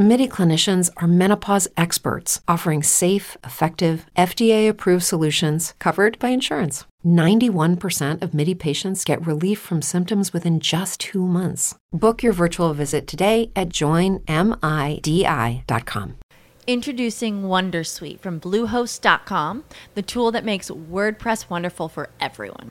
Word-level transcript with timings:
MIDI 0.00 0.26
clinicians 0.26 0.88
are 0.96 1.06
menopause 1.06 1.68
experts 1.76 2.40
offering 2.48 2.82
safe, 2.82 3.36
effective, 3.44 4.06
FDA 4.16 4.66
approved 4.66 5.04
solutions 5.04 5.74
covered 5.78 6.18
by 6.18 6.30
insurance. 6.30 6.86
91% 7.04 8.22
of 8.22 8.32
MIDI 8.32 8.54
patients 8.54 9.04
get 9.04 9.26
relief 9.26 9.58
from 9.58 9.82
symptoms 9.82 10.32
within 10.32 10.58
just 10.58 11.00
two 11.00 11.26
months. 11.26 11.74
Book 11.92 12.22
your 12.22 12.32
virtual 12.32 12.72
visit 12.72 13.06
today 13.06 13.52
at 13.54 13.68
joinmidi.com. 13.68 14.24
Introducing 16.66 17.42
Wondersuite 17.42 18.20
from 18.20 18.40
Bluehost.com, 18.40 19.64
the 19.94 20.02
tool 20.02 20.30
that 20.32 20.46
makes 20.46 20.70
WordPress 20.70 21.50
wonderful 21.50 21.90
for 21.90 22.08
everyone. 22.18 22.70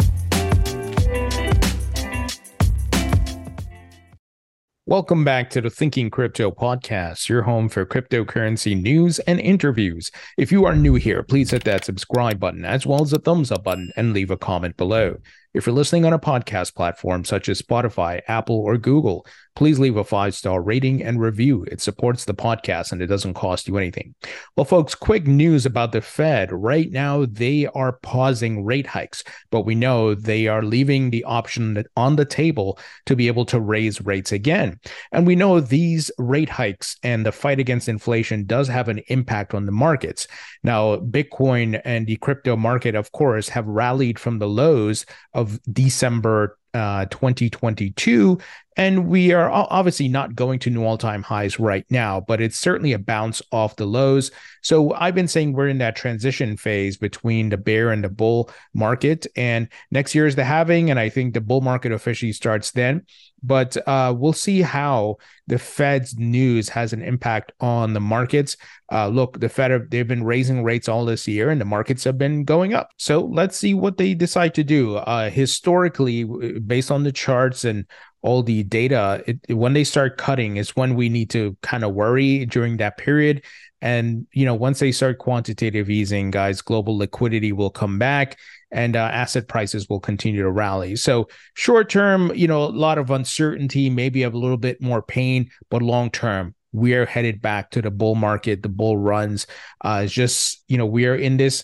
Welcome 4.87 5.23
back 5.23 5.51
to 5.51 5.61
the 5.61 5.69
Thinking 5.69 6.09
Crypto 6.09 6.49
podcast, 6.49 7.29
your 7.29 7.43
home 7.43 7.69
for 7.69 7.85
cryptocurrency 7.85 8.81
news 8.81 9.19
and 9.19 9.39
interviews. 9.39 10.09
If 10.39 10.51
you 10.51 10.65
are 10.65 10.75
new 10.75 10.95
here, 10.95 11.21
please 11.21 11.51
hit 11.51 11.65
that 11.65 11.85
subscribe 11.85 12.39
button 12.39 12.65
as 12.65 12.83
well 12.83 13.03
as 13.03 13.11
the 13.11 13.19
thumbs 13.19 13.51
up 13.51 13.63
button 13.63 13.91
and 13.95 14.11
leave 14.11 14.31
a 14.31 14.37
comment 14.37 14.77
below. 14.77 15.17
If 15.53 15.65
you're 15.65 15.75
listening 15.75 16.05
on 16.05 16.13
a 16.13 16.19
podcast 16.19 16.75
platform 16.75 17.25
such 17.25 17.49
as 17.49 17.61
Spotify, 17.61 18.21
Apple, 18.29 18.55
or 18.55 18.77
Google, 18.77 19.25
please 19.53 19.79
leave 19.79 19.97
a 19.97 20.03
five 20.05 20.33
star 20.33 20.61
rating 20.61 21.03
and 21.03 21.19
review. 21.19 21.65
It 21.69 21.81
supports 21.81 22.23
the 22.23 22.33
podcast 22.33 22.93
and 22.93 23.01
it 23.01 23.07
doesn't 23.07 23.33
cost 23.33 23.67
you 23.67 23.77
anything. 23.77 24.15
Well, 24.55 24.63
folks, 24.63 24.95
quick 24.95 25.27
news 25.27 25.65
about 25.65 25.91
the 25.91 26.01
Fed. 26.01 26.53
Right 26.53 26.89
now, 26.89 27.25
they 27.25 27.67
are 27.67 27.99
pausing 28.01 28.63
rate 28.63 28.87
hikes, 28.87 29.25
but 29.49 29.65
we 29.65 29.75
know 29.75 30.15
they 30.15 30.47
are 30.47 30.63
leaving 30.63 31.09
the 31.09 31.25
option 31.25 31.83
on 31.97 32.15
the 32.15 32.23
table 32.23 32.79
to 33.07 33.17
be 33.17 33.27
able 33.27 33.45
to 33.47 33.59
raise 33.59 33.99
rates 33.99 34.31
again. 34.31 34.79
And 35.11 35.27
we 35.27 35.35
know 35.35 35.59
these 35.59 36.11
rate 36.17 36.49
hikes 36.49 36.95
and 37.03 37.25
the 37.25 37.33
fight 37.33 37.59
against 37.59 37.89
inflation 37.89 38.45
does 38.45 38.69
have 38.69 38.87
an 38.87 39.01
impact 39.09 39.53
on 39.53 39.65
the 39.65 39.73
markets. 39.73 40.27
Now, 40.63 40.95
Bitcoin 40.95 41.81
and 41.83 42.07
the 42.07 42.15
crypto 42.15 42.55
market, 42.55 42.95
of 42.95 43.11
course, 43.11 43.49
have 43.49 43.67
rallied 43.67 44.17
from 44.17 44.39
the 44.39 44.47
lows 44.47 45.05
of 45.41 45.59
December 45.73 46.57
uh, 46.73 47.05
2022. 47.07 48.37
And 48.77 49.07
we 49.07 49.33
are 49.33 49.49
obviously 49.51 50.07
not 50.07 50.33
going 50.35 50.59
to 50.59 50.69
new 50.69 50.85
all 50.85 50.97
time 50.97 51.23
highs 51.23 51.59
right 51.59 51.85
now, 51.89 52.21
but 52.21 52.39
it's 52.39 52.57
certainly 52.57 52.93
a 52.93 52.99
bounce 52.99 53.41
off 53.51 53.75
the 53.75 53.85
lows. 53.85 54.31
So 54.61 54.93
I've 54.93 55.13
been 55.13 55.27
saying 55.27 55.51
we're 55.51 55.67
in 55.67 55.79
that 55.79 55.97
transition 55.97 56.55
phase 56.55 56.95
between 56.95 57.49
the 57.49 57.57
bear 57.57 57.91
and 57.91 58.03
the 58.03 58.09
bull 58.09 58.49
market. 58.73 59.27
And 59.35 59.67
next 59.91 60.15
year 60.15 60.25
is 60.25 60.37
the 60.37 60.45
halving. 60.45 60.89
And 60.89 60.99
I 60.99 61.09
think 61.09 61.33
the 61.33 61.41
bull 61.41 61.61
market 61.61 61.91
officially 61.91 62.31
starts 62.31 62.71
then. 62.71 63.05
But 63.43 63.75
uh, 63.87 64.13
we'll 64.17 64.33
see 64.33 64.61
how 64.61 65.17
the 65.47 65.57
Fed's 65.57 66.17
news 66.17 66.69
has 66.69 66.93
an 66.93 67.01
impact 67.01 67.51
on 67.59 67.93
the 67.93 67.99
markets. 67.99 68.55
Uh, 68.91 69.07
look, 69.07 69.39
the 69.39 69.49
Fed 69.49 69.89
they've 69.89 70.07
been 70.07 70.23
raising 70.23 70.63
rates 70.63 70.87
all 70.87 71.05
this 71.05 71.27
year, 71.27 71.49
and 71.49 71.59
the 71.59 71.65
markets 71.65 72.03
have 72.03 72.17
been 72.17 72.43
going 72.43 72.73
up. 72.73 72.89
So 72.97 73.21
let's 73.21 73.57
see 73.57 73.73
what 73.73 73.97
they 73.97 74.13
decide 74.13 74.53
to 74.55 74.63
do. 74.63 74.97
Uh, 74.97 75.29
historically, 75.29 76.23
based 76.59 76.91
on 76.91 77.03
the 77.03 77.11
charts 77.11 77.65
and 77.65 77.85
all 78.21 78.43
the 78.43 78.63
data, 78.63 79.23
it, 79.25 79.55
when 79.55 79.73
they 79.73 79.83
start 79.83 80.17
cutting 80.17 80.57
is 80.57 80.75
when 80.75 80.95
we 80.95 81.09
need 81.09 81.31
to 81.31 81.57
kind 81.61 81.83
of 81.83 81.93
worry 81.93 82.45
during 82.45 82.77
that 82.77 82.97
period. 82.97 83.43
And 83.81 84.27
you 84.33 84.45
know, 84.45 84.53
once 84.53 84.79
they 84.79 84.91
start 84.91 85.17
quantitative 85.17 85.89
easing, 85.89 86.29
guys, 86.29 86.61
global 86.61 86.97
liquidity 86.97 87.51
will 87.51 87.71
come 87.71 87.97
back 87.97 88.37
and 88.71 88.95
uh, 88.95 89.09
asset 89.11 89.47
prices 89.47 89.89
will 89.89 89.99
continue 89.99 90.41
to 90.41 90.51
rally. 90.51 90.95
So 90.95 91.27
short 91.53 91.89
term, 91.89 92.31
you 92.35 92.47
know, 92.47 92.63
a 92.63 92.65
lot 92.65 92.97
of 92.97 93.11
uncertainty, 93.11 93.89
maybe 93.89 94.23
a 94.23 94.29
little 94.29 94.57
bit 94.57 94.81
more 94.81 95.01
pain, 95.01 95.49
but 95.69 95.81
long 95.81 96.09
term, 96.09 96.55
we 96.71 96.93
are 96.93 97.05
headed 97.05 97.41
back 97.41 97.71
to 97.71 97.81
the 97.81 97.91
bull 97.91 98.15
market. 98.15 98.63
The 98.63 98.69
bull 98.69 98.97
runs. 98.97 99.45
Uh, 99.83 100.03
it's 100.05 100.13
just 100.13 100.63
you 100.67 100.77
know 100.77 100.85
we 100.85 101.05
are 101.05 101.15
in 101.15 101.37
this 101.37 101.63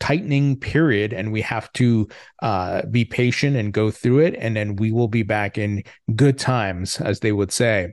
tightening 0.00 0.56
period 0.56 1.12
and 1.12 1.30
we 1.30 1.42
have 1.42 1.70
to 1.74 2.08
uh, 2.42 2.82
be 2.86 3.04
patient 3.04 3.54
and 3.54 3.72
go 3.72 3.90
through 3.90 4.20
it 4.20 4.34
and 4.38 4.56
then 4.56 4.74
we 4.76 4.90
will 4.90 5.08
be 5.08 5.22
back 5.22 5.58
in 5.58 5.84
good 6.16 6.38
times 6.38 6.98
as 7.02 7.20
they 7.20 7.32
would 7.32 7.52
say 7.52 7.92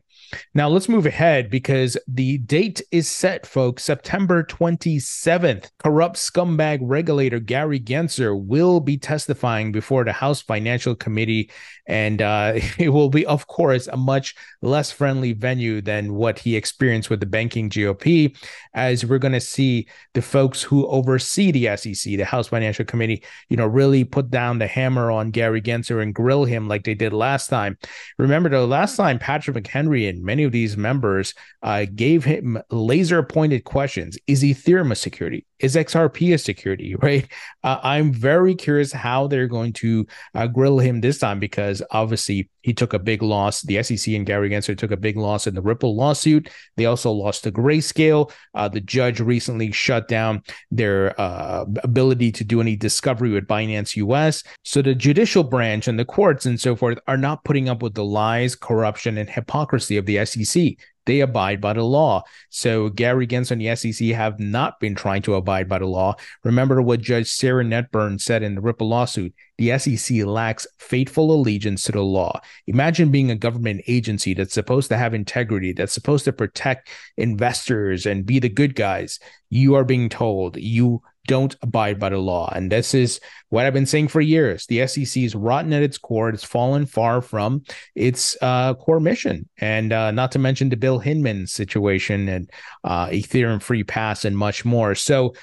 now 0.54 0.70
let's 0.70 0.90
move 0.90 1.06
ahead 1.06 1.50
because 1.50 1.98
the 2.08 2.38
date 2.40 2.82
is 2.92 3.08
set, 3.08 3.46
folks. 3.46 3.84
September 3.84 4.44
27th. 4.44 5.70
Corrupt 5.80 6.16
scumbag 6.16 6.80
regulator 6.82 7.40
Gary 7.40 7.80
Gensler 7.80 8.40
will 8.40 8.80
be 8.80 8.98
testifying 8.98 9.72
before 9.72 10.04
the 10.04 10.14
House 10.14 10.42
Financial 10.42 10.96
Committee, 10.96 11.52
and 11.88 12.22
uh, 12.22 12.54
it 12.78 12.90
will 12.90 13.10
be, 13.10 13.26
of 13.26 13.48
course, 13.48 13.88
a 13.88 13.98
much 13.98 14.36
less 14.62 14.92
friendly 14.92 15.34
venue 15.34 15.82
than 15.82 16.14
what 16.14 16.40
he 16.40 16.56
experienced 16.56 17.10
with 17.10 17.20
the 17.20 17.26
banking 17.26 17.70
GOP, 17.70 18.36
as 18.74 19.06
we're 19.06 19.20
going 19.20 19.34
to 19.34 19.40
see 19.40 19.88
the 20.14 20.22
folks 20.22 20.62
who 20.62 20.88
oversee 20.88 21.52
the 21.52 21.78
SEC, 21.78 22.18
the 22.18 22.26
House 22.26 22.48
Financial 22.48 22.86
Committee, 22.86 23.24
you 23.50 23.58
know, 23.58 23.68
really 23.68 24.04
put 24.04 24.30
down 24.30 24.60
the 24.60 24.68
hammer 24.68 25.12
on 25.12 25.32
Gary 25.32 25.62
Gensler 25.62 26.02
and 26.02 26.14
grill 26.14 26.46
him 26.46 26.68
like 26.68 26.84
they 26.84 26.94
did 26.94 27.14
last 27.14 27.48
time. 27.48 27.78
Remember, 28.18 28.50
the 28.50 28.66
last 28.66 28.96
time 28.96 29.20
Patrick 29.20 29.58
McHenry 29.58 30.10
and 30.10 30.17
many 30.24 30.44
of 30.44 30.52
these 30.52 30.78
members 30.78 31.34
uh, 31.64 31.86
gave 31.96 32.24
him 32.24 32.62
laser 32.70 33.24
pointed 33.24 33.64
questions. 33.64 34.18
Is 34.28 34.44
Ethereum 34.44 34.92
a 34.92 34.96
security? 34.96 35.46
Is 35.60 35.76
XRP 35.76 36.34
a 36.34 36.38
security? 36.38 36.96
Right. 37.08 37.28
Uh, 37.64 37.80
I'm 37.84 38.12
very 38.12 38.56
curious 38.56 38.92
how 38.92 39.28
they're 39.28 39.48
going 39.48 39.72
to 39.74 40.08
uh, 40.34 40.48
grill 40.48 40.80
him 40.80 41.00
this 41.00 41.20
time 41.20 41.40
because 41.40 41.82
obviously 41.92 42.50
he 42.68 42.74
took 42.74 42.94
a 42.94 43.00
big 43.00 43.22
loss. 43.22 43.62
The 43.62 43.82
SEC 43.82 44.14
and 44.14 44.26
Gary 44.26 44.50
Gensler 44.50 44.78
took 44.78 44.92
a 44.92 44.98
big 44.98 45.16
loss 45.16 45.48
in 45.48 45.56
the 45.56 45.62
Ripple 45.62 45.96
lawsuit. 45.96 46.50
They 46.76 46.86
also 46.86 47.12
lost 47.12 47.44
to 47.44 47.52
Grayscale. 47.52 48.30
Uh, 48.54 48.68
the 48.68 48.82
judge 48.82 49.22
recently 49.22 49.72
shut 49.72 50.10
down 50.10 50.44
their 50.70 51.20
uh, 51.20 51.64
ability 51.82 52.34
to 52.34 52.44
do 52.44 52.60
any 52.60 52.76
discovery 52.76 53.30
with 53.30 53.48
Binance 53.48 53.96
US. 53.96 54.44
So 54.66 54.82
the 54.82 54.96
judicial 54.96 55.46
branch 55.46 55.88
and 55.88 55.98
the 55.98 56.04
courts 56.04 56.46
and 56.46 56.60
so 56.60 56.76
forth 56.76 57.00
are 57.08 57.16
not 57.16 57.46
putting 57.46 57.70
up 57.70 57.82
with 57.82 57.94
the 57.94 58.04
lies, 58.04 58.54
corruption, 58.54 59.18
and 59.18 59.30
hypocrisy 59.30 59.96
of 59.96 60.06
the 60.08 60.26
SEC 60.26 60.78
they 61.08 61.22
abide 61.22 61.60
by 61.60 61.74
the 61.74 61.84
law. 61.84 62.22
So 62.50 62.90
Gary 62.90 63.26
Gensler 63.26 63.52
and 63.52 63.62
the 63.62 63.76
SEC 63.76 64.10
have 64.10 64.40
not 64.40 64.80
been 64.80 64.94
trying 64.94 65.24
to 65.24 65.36
abide 65.36 65.68
by 65.68 65.80
the 65.80 65.88
law. 65.88 66.16
Remember 66.44 66.82
what 66.82 67.02
Judge 67.02 67.32
Sarah 67.32 67.64
Netburn 67.64 68.22
said 68.22 68.44
in 68.44 68.54
the 68.54 68.62
Ripple 68.62 68.90
lawsuit. 68.90 69.34
The 69.58 69.80
SEC 69.80 70.26
lacks 70.26 70.68
faithful 70.78 71.32
allegiance 71.32 71.84
to 71.86 71.94
the 71.94 72.02
law. 72.02 72.40
Imagine 72.68 73.10
being 73.10 73.32
a 73.32 73.36
government 73.36 73.82
agency 73.88 74.36
that's 74.36 74.54
supposed 74.54 74.90
to 74.90 74.98
have 74.98 75.14
integrity, 75.16 75.72
that's 75.72 75.94
supposed 75.94 76.26
to 76.26 76.34
protect 76.34 76.90
investors 77.16 78.06
and 78.06 78.26
be 78.26 78.38
the 78.40 78.50
good 78.50 78.76
guys. 78.76 79.20
You 79.50 79.76
are 79.76 79.86
being 79.86 80.10
told 80.10 80.58
you 80.58 81.02
don't 81.28 81.56
abide 81.62 82.00
by 82.00 82.10
the 82.10 82.18
law. 82.18 82.52
And 82.54 82.72
this 82.72 82.94
is 82.94 83.20
what 83.50 83.66
I've 83.66 83.74
been 83.74 83.86
saying 83.86 84.08
for 84.08 84.22
years. 84.22 84.66
The 84.66 84.88
SEC 84.88 85.22
is 85.22 85.36
rotten 85.36 85.74
at 85.74 85.84
its 85.84 85.98
core. 85.98 86.30
It's 86.30 86.44
fallen 86.44 86.86
far 86.86 87.22
from 87.22 87.64
its 87.96 88.36
uh, 88.42 88.74
core 88.74 89.00
mission. 89.00 89.48
And 89.60 89.94
uh, 89.94 90.12
not 90.12 90.32
to 90.32 90.40
mention 90.40 90.70
the 90.70 90.78
Bill 90.78 91.00
Hinman 91.00 91.48
situation 91.48 92.28
and 92.28 92.50
uh, 92.84 93.08
Ethereum 93.08 93.62
free 93.62 93.84
pass 93.84 94.26
and 94.26 94.38
much 94.38 94.66
more. 94.66 94.96
So, 94.96 95.34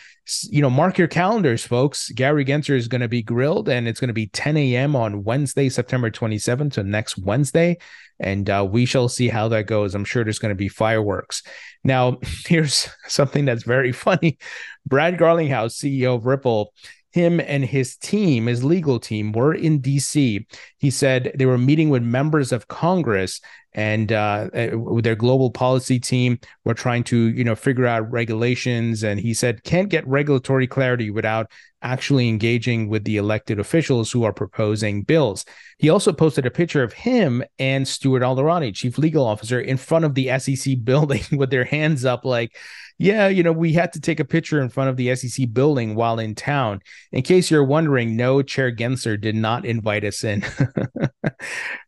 you 0.44 0.62
know, 0.62 0.70
mark 0.70 0.98
your 0.98 1.08
calendars, 1.08 1.66
folks. 1.66 2.10
Gary 2.10 2.44
Gensler 2.44 2.76
is 2.76 2.88
going 2.88 3.02
to 3.02 3.08
be 3.08 3.22
grilled, 3.22 3.68
and 3.68 3.86
it's 3.86 4.00
going 4.00 4.08
to 4.08 4.14
be 4.14 4.26
10 4.28 4.56
a.m. 4.56 4.96
on 4.96 5.22
Wednesday, 5.22 5.68
September 5.68 6.10
27th, 6.10 6.74
so 6.74 6.82
next 6.82 7.18
Wednesday. 7.18 7.76
And 8.20 8.48
uh, 8.48 8.66
we 8.68 8.86
shall 8.86 9.08
see 9.08 9.28
how 9.28 9.48
that 9.48 9.66
goes. 9.66 9.94
I'm 9.94 10.04
sure 10.04 10.24
there's 10.24 10.38
going 10.38 10.50
to 10.50 10.56
be 10.56 10.68
fireworks. 10.68 11.42
Now, 11.82 12.18
here's 12.46 12.88
something 13.06 13.44
that's 13.44 13.64
very 13.64 13.92
funny. 14.06 14.38
Brad 14.86 15.18
Garlinghouse, 15.18 15.74
CEO 15.74 16.16
of 16.16 16.26
Ripple, 16.26 16.72
him 17.14 17.38
and 17.38 17.64
his 17.64 17.96
team, 17.96 18.46
his 18.46 18.64
legal 18.64 18.98
team, 18.98 19.30
were 19.30 19.54
in 19.54 19.80
DC. 19.80 20.44
He 20.78 20.90
said 20.90 21.30
they 21.36 21.46
were 21.46 21.56
meeting 21.56 21.88
with 21.88 22.02
members 22.02 22.50
of 22.50 22.66
Congress 22.66 23.40
and 23.72 24.10
uh, 24.10 24.48
with 24.72 25.04
their 25.04 25.14
global 25.14 25.50
policy 25.50 26.00
team. 26.00 26.40
We're 26.64 26.74
trying 26.74 27.04
to, 27.04 27.16
you 27.16 27.44
know, 27.44 27.54
figure 27.54 27.86
out 27.86 28.10
regulations. 28.10 29.04
And 29.04 29.20
he 29.20 29.32
said 29.32 29.62
can't 29.62 29.88
get 29.88 30.06
regulatory 30.08 30.66
clarity 30.66 31.10
without 31.10 31.52
actually 31.84 32.28
engaging 32.28 32.88
with 32.88 33.04
the 33.04 33.16
elected 33.18 33.60
officials 33.60 34.10
who 34.10 34.24
are 34.24 34.32
proposing 34.32 35.02
bills. 35.02 35.44
He 35.78 35.90
also 35.90 36.12
posted 36.12 36.46
a 36.46 36.50
picture 36.50 36.82
of 36.82 36.92
him 36.92 37.44
and 37.58 37.86
Stuart 37.86 38.22
Alderoty, 38.22 38.74
chief 38.74 38.98
legal 38.98 39.26
officer, 39.26 39.60
in 39.60 39.76
front 39.76 40.04
of 40.04 40.14
the 40.14 40.36
SEC 40.38 40.76
building 40.84 41.22
with 41.32 41.50
their 41.50 41.64
hands 41.64 42.04
up, 42.04 42.24
like 42.24 42.56
yeah, 42.98 43.26
you 43.26 43.42
know, 43.42 43.52
we 43.52 43.72
had 43.72 43.92
to 43.94 44.00
take 44.00 44.20
a 44.20 44.24
picture 44.24 44.60
in 44.60 44.68
front 44.68 44.88
of 44.88 44.96
the 44.96 45.14
SEC 45.16 45.52
building 45.52 45.96
while 45.96 46.20
in 46.20 46.36
town. 46.36 46.80
In 47.10 47.22
case 47.22 47.50
you're 47.50 47.64
wondering, 47.64 48.16
no, 48.16 48.40
Chair 48.40 48.70
Gensler 48.70 49.20
did 49.20 49.34
not 49.34 49.64
invite 49.64 50.04
us 50.04 50.22
in. 50.22 50.44
uh, 51.04 51.32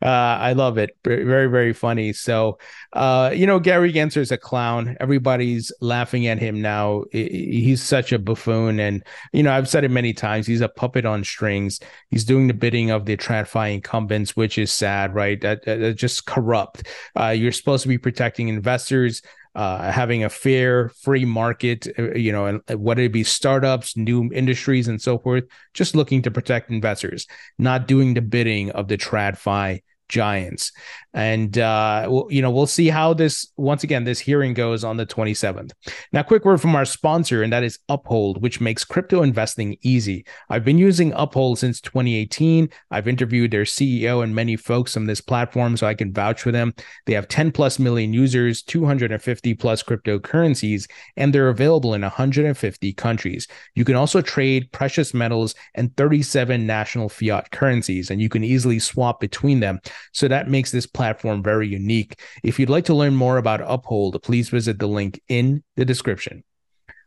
I 0.02 0.54
love 0.54 0.78
it. 0.78 0.96
Very, 1.04 1.46
very 1.46 1.72
funny. 1.72 2.12
So, 2.12 2.58
uh, 2.92 3.31
you 3.32 3.46
know, 3.46 3.60
Gary 3.60 3.92
Gensler 3.92 4.19
is 4.19 4.32
a 4.32 4.37
clown. 4.37 4.96
Everybody's 4.99 5.70
laughing 5.81 6.26
at 6.26 6.40
him 6.40 6.60
now. 6.60 7.04
He's 7.12 7.82
such 7.82 8.12
a 8.12 8.19
buffoon. 8.19 8.81
And, 8.81 9.04
you 9.32 9.44
know, 9.44 9.52
I've 9.52 9.69
said 9.69 9.84
it 9.86 9.90
many 9.90 10.12
times. 10.12 10.46
He's 10.46 10.60
a 10.60 10.68
puppet 10.68 11.06
on 11.06 11.24
strings. 11.24 11.80
He's 12.10 12.24
doing 12.24 12.46
the 12.46 12.54
bidding 12.54 12.90
of 12.90 13.06
the 13.06 13.16
TradFi 13.16 13.72
incumbents, 13.72 14.36
which 14.36 14.58
is 14.58 14.70
sad, 14.70 15.14
right? 15.14 15.40
That, 15.40 15.64
that, 15.64 15.96
just 15.96 16.26
corrupt. 16.26 16.86
Uh, 17.18 17.28
you're 17.28 17.52
supposed 17.52 17.82
to 17.84 17.88
be 17.88 17.98
protecting 17.98 18.48
investors 18.48 19.22
uh, 19.56 19.90
having 19.90 20.22
a 20.22 20.28
fair, 20.28 20.90
free 20.90 21.24
market, 21.24 21.88
uh, 21.98 22.12
you 22.12 22.30
know, 22.30 22.60
whether 22.76 23.00
it 23.00 23.12
be 23.12 23.24
startups, 23.24 23.96
new 23.96 24.30
industries, 24.34 24.86
and 24.86 25.00
so 25.00 25.18
forth, 25.18 25.44
just 25.72 25.96
looking 25.96 26.20
to 26.20 26.30
protect 26.30 26.70
investors, 26.70 27.26
not 27.58 27.88
doing 27.88 28.12
the 28.12 28.20
bidding 28.20 28.70
of 28.72 28.86
the 28.88 28.98
TradFi 28.98 29.82
Giants. 30.08 30.72
And 31.16 31.56
uh, 31.56 32.06
we'll, 32.08 32.26
you 32.30 32.42
know, 32.42 32.50
we'll 32.50 32.66
see 32.66 32.88
how 32.88 33.14
this 33.14 33.50
once 33.56 33.82
again 33.84 34.04
this 34.04 34.18
hearing 34.18 34.52
goes 34.52 34.84
on 34.84 34.98
the 34.98 35.06
27th. 35.06 35.72
Now, 36.12 36.22
quick 36.22 36.44
word 36.44 36.60
from 36.60 36.76
our 36.76 36.84
sponsor, 36.84 37.42
and 37.42 37.50
that 37.54 37.64
is 37.64 37.78
Uphold, 37.88 38.42
which 38.42 38.60
makes 38.60 38.84
crypto 38.84 39.22
investing 39.22 39.78
easy. 39.80 40.26
I've 40.50 40.64
been 40.64 40.76
using 40.76 41.14
Uphold 41.16 41.58
since 41.58 41.80
2018. 41.80 42.68
I've 42.90 43.08
interviewed 43.08 43.50
their 43.50 43.64
CEO 43.64 44.22
and 44.22 44.34
many 44.34 44.56
folks 44.56 44.94
on 44.94 45.06
this 45.06 45.22
platform, 45.22 45.78
so 45.78 45.86
I 45.86 45.94
can 45.94 46.12
vouch 46.12 46.42
for 46.42 46.52
them. 46.52 46.74
They 47.06 47.14
have 47.14 47.28
10 47.28 47.50
plus 47.50 47.78
million 47.78 48.12
users, 48.12 48.62
250 48.62 49.54
plus 49.54 49.82
cryptocurrencies, 49.82 50.86
and 51.16 51.34
they're 51.34 51.48
available 51.48 51.94
in 51.94 52.02
150 52.02 52.92
countries. 52.92 53.48
You 53.74 53.86
can 53.86 53.96
also 53.96 54.20
trade 54.20 54.70
precious 54.72 55.14
metals 55.14 55.54
and 55.74 55.96
37 55.96 56.66
national 56.66 57.08
fiat 57.08 57.50
currencies, 57.52 58.10
and 58.10 58.20
you 58.20 58.28
can 58.28 58.44
easily 58.44 58.78
swap 58.78 59.18
between 59.18 59.60
them. 59.60 59.80
So 60.12 60.28
that 60.28 60.48
makes 60.48 60.70
this 60.70 60.87
platform 60.87 61.43
very 61.43 61.69
unique. 61.69 62.20
If 62.43 62.58
you'd 62.58 62.70
like 62.70 62.84
to 62.87 62.94
learn 62.94 63.14
more 63.14 63.38
about 63.38 63.60
Uphold, 63.60 64.22
please 64.22 64.48
visit 64.48 64.78
the 64.78 64.87
link 64.87 65.20
in 65.28 65.62
the 65.76 65.84
description. 65.84 66.44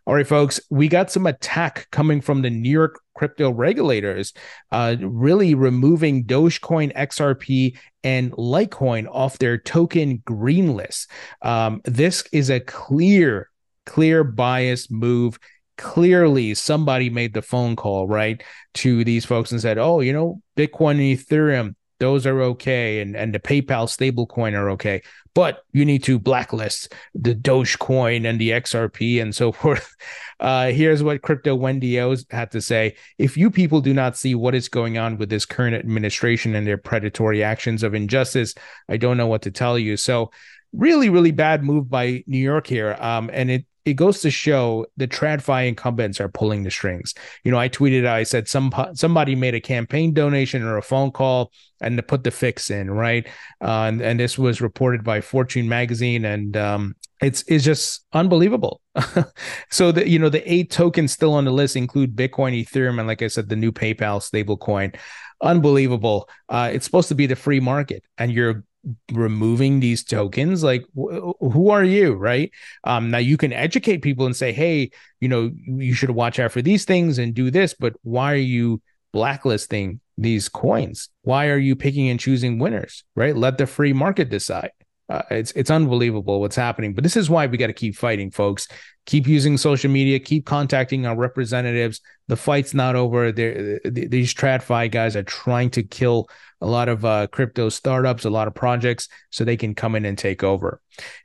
All 0.10 0.16
right, 0.16 0.26
folks, 0.26 0.60
we 0.72 0.88
got 0.88 1.12
some 1.12 1.28
attack 1.28 1.88
coming 1.92 2.20
from 2.20 2.42
the 2.42 2.50
New 2.50 2.72
York 2.72 3.00
crypto 3.14 3.52
regulators, 3.52 4.34
uh, 4.72 4.96
really 5.02 5.54
removing 5.54 6.24
Dogecoin, 6.24 6.92
XRP, 6.96 7.78
and 8.04 8.32
Litecoin 8.32 9.08
off 9.12 9.38
their 9.38 9.60
token 9.60 10.24
green 10.26 10.76
list. 10.76 11.12
Um, 11.44 11.82
this 11.86 12.24
is 12.32 12.50
a 12.50 12.60
clear, 12.60 13.52
clear 13.86 14.24
bias 14.24 14.90
move. 14.90 15.38
Clearly, 15.78 16.56
somebody 16.56 17.12
made 17.12 17.36
the 17.36 17.44
phone 17.44 17.76
call, 17.76 18.08
right, 18.08 18.42
to 18.76 19.04
these 19.04 19.26
folks 19.26 19.52
and 19.52 19.62
said, 19.62 19.78
oh, 19.78 20.00
you 20.00 20.12
know, 20.12 20.42
Bitcoin 20.58 20.94
and 20.94 21.20
Ethereum, 21.20 21.76
those 22.00 22.26
are 22.26 22.42
okay 22.42 23.02
and 23.02 23.16
and 23.16 23.34
the 23.34 23.40
PayPal 23.40 23.88
stablecoin 23.88 24.54
are 24.54 24.70
okay 24.72 25.02
but 25.40 25.64
you 25.72 25.86
need 25.86 26.04
to 26.04 26.20
blacklist 26.20 26.94
the 27.16 27.34
Dogecoin 27.34 28.28
and 28.28 28.42
the 28.42 28.50
XRP 28.50 29.22
and 29.22 29.34
so 29.34 29.52
forth. 29.54 29.96
Uh, 30.40 30.68
here's 30.68 31.02
what 31.02 31.22
Crypto 31.22 31.56
Wendy 31.56 32.00
O 32.02 32.16
had 32.30 32.52
to 32.52 32.62
say. 32.62 32.96
If 33.18 33.38
you 33.38 33.52
people 33.52 33.80
do 33.82 33.94
not 33.94 34.18
see 34.18 34.36
what 34.36 34.56
is 34.56 34.68
going 34.68 34.98
on 34.98 35.18
with 35.18 35.30
this 35.30 35.46
current 35.46 35.76
administration 35.76 36.56
and 36.56 36.66
their 36.68 36.78
predatory 36.78 37.42
actions 37.42 37.84
of 37.84 37.94
injustice, 37.94 38.54
I 38.90 38.98
don't 38.98 39.16
know 39.16 39.28
what 39.28 39.44
to 39.44 39.52
tell 39.52 39.80
you. 39.80 39.96
So, 39.96 40.32
really, 40.74 41.10
really 41.10 41.32
bad 41.32 41.64
move 41.64 41.90
by 41.90 42.24
New 42.28 42.38
York 42.38 42.68
here. 42.68 42.98
Um, 43.00 43.30
and 43.34 43.50
it 43.50 43.66
it 43.90 43.96
goes 43.96 44.22
to 44.22 44.32
show 44.32 44.86
the 44.98 45.08
TradFi 45.08 45.68
incumbents 45.68 46.20
are 46.20 46.30
pulling 46.30 46.64
the 46.64 46.72
strings. 46.72 47.14
You 47.44 47.52
know, 47.52 47.58
I 47.58 47.70
tweeted, 47.70 48.06
I 48.06 48.24
said 48.24 48.48
some 48.48 48.72
somebody 48.94 49.36
made 49.36 49.56
a 49.56 49.62
campaign 49.62 50.14
donation 50.14 50.64
or 50.64 50.78
a 50.78 50.82
phone 50.82 51.12
call 51.12 51.52
and 51.82 51.98
to 51.98 52.04
put 52.04 52.24
the 52.24 52.32
fix 52.32 52.70
in, 52.70 52.92
right? 52.92 53.28
Uh, 53.62 53.84
and, 53.88 54.02
and 54.02 54.20
this 54.20 54.38
was 54.38 54.62
reported 54.62 55.04
by 55.04 55.22
Fortune 55.22 55.68
magazine, 55.68 56.26
and 56.26 56.56
um, 56.58 56.96
it's 57.22 57.44
it's 57.48 57.64
just 57.64 58.06
unbelievable. 58.14 58.82
so 59.70 59.92
the 59.92 60.08
you 60.08 60.20
know 60.20 60.30
the 60.30 60.52
eight 60.52 60.72
tokens 60.72 61.12
still 61.12 61.34
on 61.34 61.46
the 61.46 61.52
list 61.52 61.76
include 61.76 62.16
Bitcoin, 62.16 62.64
Ethereum, 62.64 63.00
and 63.00 63.08
like 63.08 63.22
I 63.22 63.28
said, 63.28 63.50
the 63.50 63.56
new 63.56 63.72
PayPal 63.72 64.22
stablecoin. 64.22 64.96
Unbelievable. 65.42 66.30
Uh, 66.50 66.70
it's 66.74 66.86
supposed 66.86 67.08
to 67.08 67.16
be 67.16 67.26
the 67.26 67.36
free 67.36 67.60
market, 67.62 68.04
and 68.18 68.32
you're 68.32 68.64
removing 69.12 69.80
these 69.80 70.04
tokens 70.04 70.64
like 70.64 70.84
wh- 70.96 71.32
who 71.40 71.70
are 71.70 71.84
you 71.84 72.14
right? 72.14 72.52
Um 72.84 73.12
now 73.12 73.18
you 73.18 73.38
can 73.38 73.54
educate 73.54 74.00
people 74.00 74.26
and 74.26 74.36
say 74.36 74.52
hey 74.52 74.92
you 75.20 75.28
know 75.28 75.52
you 75.66 75.94
should 75.94 76.12
watch 76.12 76.40
out 76.40 76.52
for 76.52 76.62
these 76.62 76.86
things 76.86 77.18
and 77.18 77.34
do 77.34 77.52
this 77.52 77.74
but 77.74 77.94
why 78.04 78.34
are 78.34 78.36
you 78.36 78.82
blacklisting 79.12 80.00
these 80.18 80.50
coins? 80.50 81.10
Why 81.24 81.48
are 81.48 81.58
you 81.58 81.76
picking 81.76 82.10
and 82.10 82.20
choosing 82.20 82.60
winners 82.60 83.04
right? 83.16 83.36
Let 83.36 83.58
the 83.58 83.68
free 83.68 83.94
market 83.94 84.30
decide 84.30 84.72
uh, 85.10 85.24
it's 85.32 85.52
it's 85.54 85.72
unbelievable 85.72 86.40
what's 86.40 86.56
happening 86.56 86.94
but 86.94 87.04
this 87.04 87.18
is 87.18 87.30
why 87.30 87.46
we 87.48 87.58
got 87.58 87.68
to 87.68 87.74
keep 87.74 87.96
fighting 87.96 88.32
folks. 88.32 88.68
Keep 89.06 89.28
using 89.28 89.58
social 89.58 89.90
media 89.90 90.20
keep 90.20 90.46
contacting 90.46 91.06
our 91.06 91.16
representatives. 91.16 92.00
The 92.28 92.38
fight's 92.38 92.76
not 92.76 92.96
over. 92.96 93.32
They're, 93.32 93.80
these 93.84 94.34
tradfi 94.34 94.92
guys 94.92 95.16
are 95.16 95.24
trying 95.24 95.72
to 95.72 95.84
kill 95.84 96.30
a 96.62 96.68
lot 96.68 96.90
of 96.90 97.06
uh, 97.06 97.28
crypto 97.28 97.70
startups, 97.70 98.26
a 98.26 98.30
lot 98.30 98.48
of 98.48 98.54
projects, 98.54 99.08
so 99.32 99.44
they 99.44 99.58
can 99.58 99.74
come 99.74 99.96
in 99.96 100.06
and 100.06 100.18
take 100.18 100.44
over. 100.44 100.82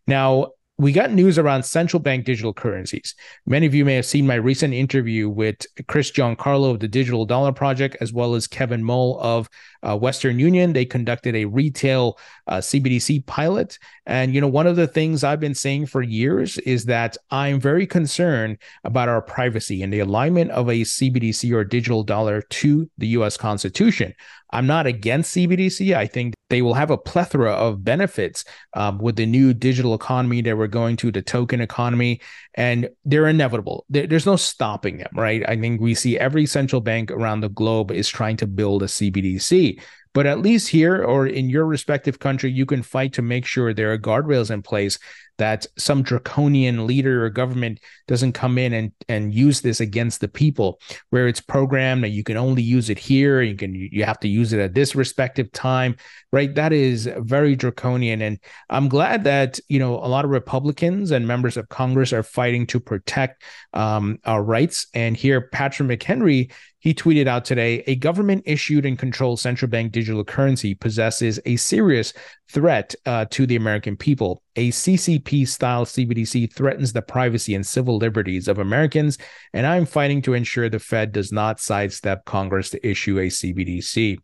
Now, 0.07 0.53
we 0.77 0.91
got 0.91 1.13
news 1.13 1.39
around 1.39 1.63
central 1.63 2.01
bank 2.01 2.25
digital 2.25 2.53
currencies. 2.53 3.15
Many 3.47 3.67
of 3.67 3.75
you 3.75 3.85
may 3.85 3.95
have 3.95 4.07
seen 4.07 4.27
my 4.27 4.35
recent 4.35 4.75
interview 4.75 5.29
with 5.29 5.65
Chris 5.87 6.11
Giancarlo 6.11 6.73
of 6.73 6.81
the 6.81 6.89
Digital 6.89 7.25
Dollar 7.25 7.53
Project, 7.53 7.97
as 8.01 8.13
well 8.13 8.35
as 8.35 8.49
Kevin 8.49 8.83
Moll 8.83 9.21
of 9.21 9.49
uh, 9.85 9.97
Western 9.97 10.41
Union. 10.41 10.73
They 10.73 10.85
conducted 10.85 11.37
a 11.37 11.45
retail 11.45 12.19
uh, 12.49 12.57
CBDC 12.57 13.25
pilot. 13.27 13.79
And, 14.07 14.35
you 14.35 14.41
know, 14.41 14.49
one 14.49 14.67
of 14.67 14.75
the 14.75 14.89
things 14.89 15.23
I've 15.23 15.39
been 15.39 15.55
saying 15.55 15.87
for 15.87 16.03
years 16.03 16.59
is 16.59 16.87
that 16.87 17.17
I'm 17.31 17.61
very 17.61 17.87
concerned 17.87 18.59
about 18.83 19.09
our 19.09 19.23
privacy 19.23 19.83
and 19.83 19.93
the 19.93 20.01
alignment 20.01 20.51
of 20.51 20.69
a 20.69 20.81
CBDC 20.81 21.53
or 21.53 21.65
digital 21.65 22.03
dollar 22.03 22.43
to 22.43 22.91
the 22.99 23.09
US 23.09 23.37
Constitution. 23.37 24.13
I'm 24.51 24.67
not 24.67 24.87
against 24.87 25.35
CBDC. 25.35 25.97
I 25.97 26.07
think 26.07 26.35
they 26.51 26.63
will 26.63 26.75
have 26.75 26.91
a 26.91 26.99
plethora 26.99 27.53
of 27.53 27.85
benefits 27.85 28.45
um, 28.75 28.99
with 28.99 29.17
the 29.17 29.27
new 29.27 29.55
digital 29.55 29.95
economy 29.95 30.43
that 30.43 30.57
we're 30.57 30.67
going 30.67 30.97
to, 30.99 31.11
the 31.11 31.23
token 31.23 31.61
economy, 31.61 32.21
and 32.55 32.89
they're 33.05 33.27
inevitable. 33.27 33.85
There, 33.89 34.07
there's 34.07 34.27
no 34.27 34.37
stopping 34.37 34.99
them, 34.99 35.11
right? 35.15 35.43
I 35.49 35.57
think 35.59 35.81
we 35.81 35.95
see 35.95 36.19
every 36.19 36.47
central 36.47 36.81
bank 36.81 37.11
around 37.11 37.41
the 37.41 37.49
globe 37.49 37.91
is 37.91 38.09
trying 38.09 38.37
to 38.39 38.47
build 38.47 38.83
a 38.83 38.87
CBDC. 38.87 39.81
But 40.15 40.27
at 40.27 40.41
least 40.41 40.69
here 40.69 41.05
or 41.05 41.27
in 41.27 41.51
your 41.51 41.67
respective 41.67 42.19
country, 42.19 42.51
you 42.51 42.65
can 42.65 42.83
fight 42.83 43.13
to 43.15 43.23
make 43.23 43.45
sure 43.45 43.75
there 43.75 43.93
are 43.93 43.99
guardrails 43.99 44.51
in 44.51 44.63
place 44.63 44.99
that 45.39 45.67
some 45.77 46.03
draconian 46.03 46.87
leader 46.87 47.25
or 47.25 47.31
government 47.31 47.81
doesn't 48.07 48.33
come 48.33 48.57
in 48.57 48.73
and 48.73 48.93
and 49.09 49.35
use 49.35 49.61
this 49.61 49.81
against 49.81 50.21
the 50.21 50.29
people. 50.29 50.81
Where 51.11 51.27
it's 51.27 51.41
programmed 51.41 52.05
that 52.05 52.11
you 52.11 52.23
can 52.23 52.37
only 52.37 52.63
use 52.63 52.89
it 52.89 52.99
here 52.99 53.43
you 53.43 53.57
can 53.57 53.75
you 53.75 54.05
have 54.05 54.21
to 54.21 54.29
use 54.29 54.53
it 54.53 54.61
at 54.61 54.75
this 54.75 54.95
respective 54.95 55.51
time 55.53 55.97
right? 56.35 56.53
That 56.57 56.73
is 56.73 57.09
very 57.19 57.55
draconian. 57.55 58.21
And 58.21 58.39
i'm 58.69 58.89
glad 58.89 59.25
that 59.25 59.61
you 59.69 59.79
know 59.79 59.95
a 59.95 60.09
lot 60.09 60.25
of 60.25 60.33
republicans 60.33 61.13
and 61.13 61.29
members 61.29 61.57
of 61.57 61.69
congress 61.69 62.13
are 62.13 62.25
fighting 62.25 62.67
to 62.67 62.81
protect 62.81 63.45
um, 63.73 64.19
our 64.25 64.43
rights. 64.43 64.89
And 64.95 65.17
here 65.17 65.41
patrick 65.41 65.89
mchenry 65.89 66.53
he 66.85 66.93
tweeted 66.93 67.27
out 67.27 67.47
today 67.47 67.83
a 67.87 67.97
government 67.97 68.43
issued 68.45 68.85
and 68.85 68.99
controlled 68.99 69.41
central 69.41 69.71
bank 69.71 69.91
digital 69.91 70.23
currency 70.23 70.75
possesses 70.75 71.41
a 71.47 71.57
serious 71.57 72.13
threat 72.51 72.95
uh, 73.07 73.25
to 73.31 73.47
the 73.47 73.57
American 73.57 73.97
people. 73.97 74.43
A 74.57 74.71
CCP 74.71 75.49
style 75.49 75.87
CBDC 75.87 76.53
threatens 76.53 76.93
the 76.93 77.01
privacy 77.01 77.55
and 77.55 77.67
civil 77.67 77.97
liberties 77.97 78.49
of 78.49 78.59
Americans, 78.59 79.17
and 79.55 79.67
I'm 79.67 79.87
fighting 79.87 80.21
to 80.23 80.35
ensure 80.35 80.69
the 80.69 80.79
Fed 80.79 81.13
does 81.13 81.33
not 81.33 81.59
sidestep 81.59 82.27
Congress 82.27 82.69
to 82.71 82.87
issue 82.87 83.19
a 83.19 83.29
CBDC. 83.29 84.19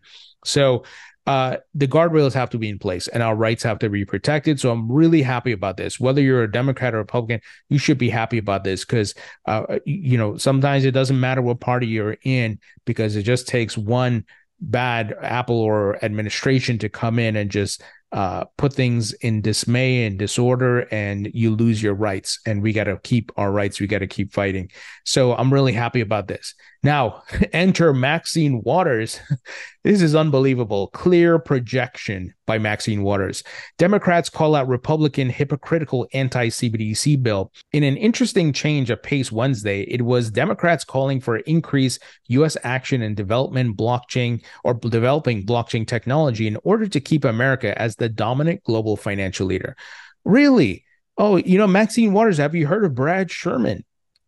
So, 0.45 0.85
uh, 1.27 1.57
the 1.75 1.87
guardrails 1.87 2.35
have 2.35 2.51
to 2.51 2.59
be 2.59 2.69
in 2.69 2.79
place 2.79 3.07
and 3.09 3.23
our 3.23 3.37
rights 3.37 3.63
have 3.63 3.79
to 3.79 3.89
be 3.89 4.05
protected. 4.05 4.59
So 4.59 4.71
I'm 4.71 4.91
really 4.91 5.23
happy 5.23 5.53
about 5.53 5.77
this. 5.77 6.01
Whether 6.01 6.23
you're 6.23 6.43
a 6.43 6.51
Democrat 6.51 6.95
or 6.95 6.99
Republican, 6.99 7.41
you 7.69 7.79
should 7.79 7.99
be 7.99 8.11
happy 8.11 8.39
about 8.39 8.65
this 8.65 8.85
because, 8.85 9.15
uh, 9.47 9.79
you 9.85 10.17
know, 10.19 10.37
sometimes 10.37 10.85
it 10.85 10.93
doesn't 10.93 11.21
matter 11.21 11.43
what 11.43 11.61
party 11.61 11.87
you're 11.87 12.17
in 12.23 12.59
because 12.85 13.17
it 13.17 13.23
just 13.23 13.47
takes 13.47 13.77
one 13.77 14.25
bad 14.61 15.15
Apple 15.23 15.59
or 15.59 16.03
administration 16.05 16.79
to 16.79 16.89
come 16.89 17.19
in 17.19 17.37
and 17.37 17.51
just 17.51 17.83
uh, 18.13 18.45
put 18.57 18.73
things 18.73 19.13
in 19.13 19.41
dismay 19.41 20.05
and 20.05 20.19
disorder 20.19 20.81
and 20.91 21.31
you 21.33 21.55
lose 21.55 21.81
your 21.81 21.95
rights 21.95 22.41
and 22.45 22.61
we 22.61 22.73
got 22.73 22.85
to 22.85 22.99
keep 23.05 23.31
our 23.37 23.53
rights 23.53 23.79
we 23.79 23.87
got 23.87 23.99
to 23.99 24.07
keep 24.09 24.33
fighting 24.33 24.69
so 25.05 25.33
i'm 25.37 25.55
really 25.55 25.73
happy 25.73 26.01
about 26.01 26.27
this 26.27 26.57
now 26.83 27.23
enter 27.53 27.93
maxine 27.93 28.63
waters 28.63 29.21
this 29.85 30.03
is 30.03 30.15
unbelievable 30.15 30.89
clear 30.89 31.39
projection 31.39 32.33
by 32.47 32.59
maxine 32.59 33.03
waters 33.03 33.43
democrats 33.79 34.29
call 34.29 34.55
out 34.55 34.69
republican 34.69 35.29
hypocritical 35.29 36.07
anti-cbdc 36.13 37.23
bill 37.23 37.53
in 37.73 37.83
an 37.83 37.97
interesting 37.97 38.53
change 38.53 38.91
of 38.91 39.03
pace 39.03 39.31
wednesday 39.31 39.83
it 39.83 40.03
was 40.03 40.31
democrats 40.31 40.85
calling 40.85 41.21
for 41.21 41.39
increased 41.39 42.03
u.s 42.29 42.57
action 42.65 43.03
in 43.03 43.15
development 43.15 43.77
blockchain 43.77 44.43
or 44.65 44.75
developing 44.75 45.45
blockchain 45.45 45.87
technology 45.87 46.47
in 46.47 46.57
order 46.65 46.87
to 46.87 47.01
keep 47.01 47.25
america 47.25 47.81
as 47.81 47.97
the 47.97 48.09
dominant 48.09 48.63
global 48.65 48.97
financial 48.97 49.47
leader. 49.47 49.77
Really? 50.25 50.85
Oh, 51.17 51.37
you 51.37 51.59
know, 51.59 51.67
Maxine 51.67 52.13
Waters, 52.13 52.39
have 52.39 52.55
you 52.55 52.67
heard 52.67 52.85
of 52.85 52.95
Brad 52.95 53.31
Sherman? 53.31 53.85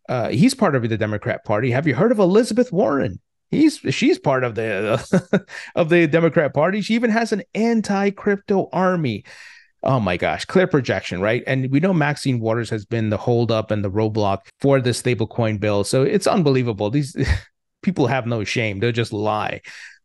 Uh, 0.09 0.29
he's 0.29 0.53
part 0.53 0.75
of 0.75 0.87
the 0.87 0.97
Democrat 0.97 1.45
Party. 1.45 1.71
Have 1.71 1.87
you 1.87 1.95
heard 1.95 2.11
of 2.11 2.19
Elizabeth 2.19 2.71
Warren? 2.71 3.19
He's 3.51 3.77
she's 3.77 4.17
part 4.17 4.43
of 4.43 4.55
the 4.55 5.45
of 5.75 5.89
the 5.89 6.07
Democrat 6.07 6.53
Party. 6.53 6.81
She 6.81 6.95
even 6.95 7.11
has 7.11 7.31
an 7.31 7.43
anti-crypto 7.53 8.69
army. 8.73 9.25
Oh 9.83 9.99
my 9.99 10.17
gosh, 10.17 10.45
clear 10.45 10.65
projection, 10.65 11.21
right? 11.21 11.43
And 11.45 11.69
we 11.69 11.79
know 11.79 11.93
Maxine 11.93 12.39
Waters 12.39 12.69
has 12.69 12.85
been 12.85 13.09
the 13.09 13.17
holdup 13.17 13.69
and 13.69 13.83
the 13.83 13.91
roadblock 13.91 14.39
for 14.59 14.79
the 14.79 14.91
stablecoin 14.91 15.59
bill. 15.59 15.83
So 15.83 16.03
it's 16.03 16.25
unbelievable. 16.25 16.89
These 16.89 17.15
people 17.83 18.07
have 18.07 18.25
no 18.25 18.43
shame. 18.43 18.79
They'll 18.79 18.91
just 18.91 19.13
lie. 19.13 19.61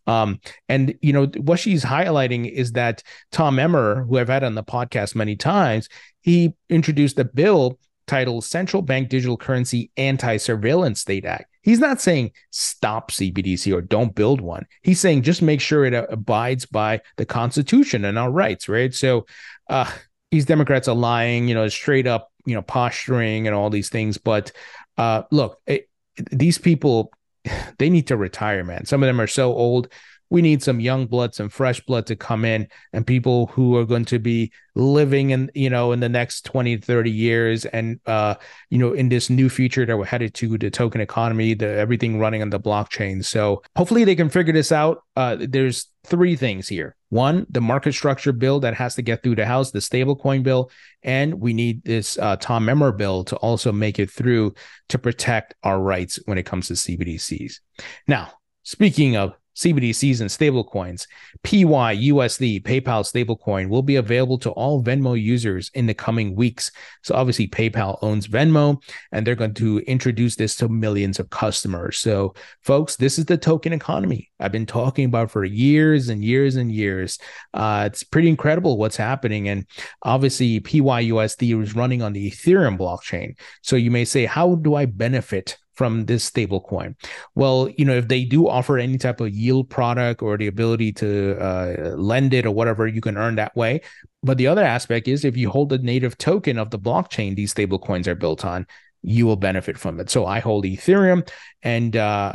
Um, 0.09 0.41
and 0.69 0.95
you 1.03 1.13
know 1.13 1.27
what 1.37 1.61
she's 1.61 1.85
highlighting 1.85 2.51
is 2.51 2.73
that 2.73 3.03
Tom 3.31 3.59
Emmer, 3.59 4.05
who 4.05 4.19
I've 4.19 4.29
had 4.29 4.43
on 4.43 4.55
the 4.55 4.65
podcast 4.65 5.15
many 5.15 5.37
times, 5.37 5.89
he 6.23 6.55
introduced 6.71 7.19
a 7.19 7.25
bill 7.25 7.79
titled 8.09 8.45
Central 8.45 8.83
Bank 8.83 9.09
Digital 9.09 9.37
Currency 9.37 9.91
Anti-Surveillance 9.97 11.01
State 11.01 11.25
Act. 11.25 11.47
He's 11.63 11.79
not 11.79 12.01
saying 12.01 12.33
stop 12.51 13.11
CBDC 13.11 13.73
or 13.75 13.83
don't 13.83 14.15
build 14.15 14.41
one. 14.41 14.67
He's 14.83 15.01
saying 15.01 15.23
just 15.23 15.43
make 15.43 15.61
sure 15.61 15.85
it 15.85 15.95
abides 15.95 16.67
by 16.67 17.03
the 17.17 17.27
Constitution 17.27 18.05
and 18.05 18.19
our 18.19 18.31
rights, 18.31 18.69
right? 18.69 18.93
So 18.93 19.27
uh, 19.69 19.91
these 20.31 20.47
Democrats 20.47 20.89
are 20.89 20.97
lying, 20.97 21.47
you 21.47 21.55
know, 21.55 21.69
straight 21.69 22.07
up, 22.07 22.33
you 22.47 22.55
know, 22.55 22.63
posturing 22.63 23.47
and 23.47 23.55
all 23.55 23.71
these 23.71 23.91
things. 23.91 24.19
But 24.19 24.51
uh, 24.97 25.23
look, 25.31 25.61
it, 25.67 25.89
these 26.31 26.59
people 26.59 27.13
they 27.79 27.91
need 27.91 28.09
to 28.09 28.17
retire, 28.17 28.65
man. 28.65 28.87
Some 28.87 29.03
of 29.03 29.07
them 29.07 29.21
are 29.21 29.27
so 29.27 29.53
old. 29.53 29.89
We 30.31 30.43
need 30.43 30.63
some 30.63 30.81
young 30.81 31.07
blood, 31.07 31.35
some 31.35 31.49
fresh 31.49 31.81
blood 31.81 32.07
to 32.07 32.17
come 32.17 32.45
in 32.45 32.69
and 32.93 33.07
people 33.07 33.47
who 33.49 33.77
are 33.77 33.85
going 33.85 34.05
to 34.07 34.19
be 34.19 34.53
living 34.75 35.31
in, 35.31 35.51
you 35.55 35.71
know, 35.71 35.93
in 35.93 36.01
the 36.01 36.09
next 36.09 36.45
20, 36.45 36.77
30 36.79 37.11
years 37.11 37.65
and, 37.65 37.99
uh, 38.07 38.35
you 38.71 38.79
know, 38.79 38.93
in 38.93 39.09
this 39.09 39.31
new 39.31 39.49
future 39.49 39.87
that 39.87 39.97
we're 39.97 40.05
headed 40.05 40.35
to, 40.35 40.59
the 40.59 40.71
token 40.71 41.01
economy, 41.01 41.55
the 41.55 41.67
everything 41.67 42.19
running 42.19 42.43
on 42.43 42.51
the 42.51 42.61
blockchain. 42.61 43.25
So 43.25 43.63
hopefully 43.77 44.05
they 44.05 44.15
can 44.15 44.29
figure 44.29 44.53
this 44.53 44.71
out. 44.71 45.03
Uh, 45.17 45.37
there's 45.41 45.89
three 46.05 46.37
things 46.37 46.69
here. 46.69 46.97
One, 47.11 47.47
the 47.49 47.61
market 47.61 47.93
structure 47.93 48.33
bill 48.33 48.61
that 48.61 48.75
has 48.75 48.95
to 48.97 49.03
get 49.03 49.23
through 49.23 49.37
the 49.37 49.47
House, 49.47 49.71
the 49.71 49.79
stablecoin 49.79 50.43
bill, 50.43 50.71
and 51.03 51.41
we 51.41 51.53
need 51.53 51.85
this 51.85 52.19
uh, 52.19 52.37
Tom 52.37 52.69
Emmer 52.69 52.93
bill 52.93 53.25
to 53.25 53.37
also 53.37 53.73
make 53.73 53.99
it 53.99 54.11
through 54.11 54.55
to 54.91 54.99
protect 54.99 55.55
our 55.63 55.81
rights 55.81 56.19
when 56.27 56.39
it 56.39 56.45
comes 56.45 56.69
to 56.69 56.75
CBDCs. 56.75 57.61
Now, 58.07 58.33
speaking 58.63 59.17
of 59.17 59.35
CBDCs 59.59 60.21
and 60.21 60.31
stablecoins. 60.31 61.07
PYUSD, 61.43 62.63
PayPal 62.63 63.03
stablecoin, 63.03 63.69
will 63.69 63.83
be 63.83 63.97
available 63.97 64.39
to 64.39 64.51
all 64.51 64.83
Venmo 64.83 65.21
users 65.21 65.71
in 65.75 65.87
the 65.87 65.95
coming 65.95 66.37
weeks. 66.37 66.71
So, 67.03 67.15
obviously, 67.15 67.49
PayPal 67.49 67.99
owns 68.01 68.29
Venmo 68.29 68.81
and 69.11 69.27
they're 69.27 69.35
going 69.35 69.55
to 69.55 69.79
introduce 69.81 70.37
this 70.37 70.55
to 70.57 70.69
millions 70.69 71.19
of 71.19 71.31
customers. 71.31 71.99
So, 71.99 72.35
folks, 72.63 72.97
this 72.97 73.19
is 73.19 73.25
the 73.25 73.37
token 73.37 73.73
economy 73.73 74.31
I've 74.39 74.53
been 74.53 74.67
talking 74.67 75.07
about 75.07 75.31
for 75.31 75.45
years 75.45 76.09
and 76.09 76.25
years 76.25 76.55
and 76.55 76.71
years. 76.71 77.19
Uh, 77.53 77.89
it's 77.91 78.05
pretty 78.05 78.29
incredible 78.29 78.79
what's 78.79 78.97
happening. 78.97 79.49
And 79.49 79.67
obviously, 80.03 80.61
PYUSD 80.61 81.61
is 81.61 81.75
running 81.75 82.03
on 82.03 82.13
the 82.13 82.31
Ethereum 82.31 82.79
blockchain. 82.79 83.37
So, 83.63 83.75
you 83.75 83.91
may 83.91 84.05
say, 84.05 84.25
how 84.25 84.55
do 84.55 84.77
I 84.77 84.87
benefit 84.87 85.59
from 85.79 86.07
this 86.07 86.25
stable 86.25 86.61
coin? 86.61 86.97
Well, 87.37 87.71
you 87.79 87.85
know, 87.85 87.95
if 87.95 88.09
they 88.09 88.25
do 88.25 88.49
offer 88.49 88.79
any 88.79 88.99
type 88.99 89.21
of 89.21 89.31
yield 89.31 89.71
product 89.71 90.23
or 90.23 90.37
the 90.37 90.49
ability 90.49 90.93
to 90.95 91.39
uh, 91.41 91.95
lend 91.97 92.35
it 92.35 92.45
or 92.45 92.51
whatever, 92.51 92.89
you 92.89 93.01
can 93.01 93.17
earn 93.17 93.37
that 93.37 93.55
way. 93.55 93.81
But 94.25 94.39
the 94.39 94.49
other 94.49 94.65
aspect 94.65 95.07
is 95.07 95.25
if 95.25 95.37
you 95.37 95.49
hold 95.49 95.69
the 95.69 95.79
native 95.79 96.19
token 96.19 96.59
of 96.59 96.71
the 96.71 96.79
blockchain 96.79 97.37
these 97.37 97.53
stable 97.53 97.79
coins 97.79 98.09
are 98.09 98.17
built 98.17 98.45
on, 98.45 98.67
you 99.03 99.25
will 99.25 99.37
benefit 99.37 99.79
from 99.79 100.01
it. 100.01 100.11
So 100.11 100.27
I 100.27 100.41
hold 100.41 100.65
Ethereum, 100.65 101.29
and 101.63 101.97
uh, 101.97 102.33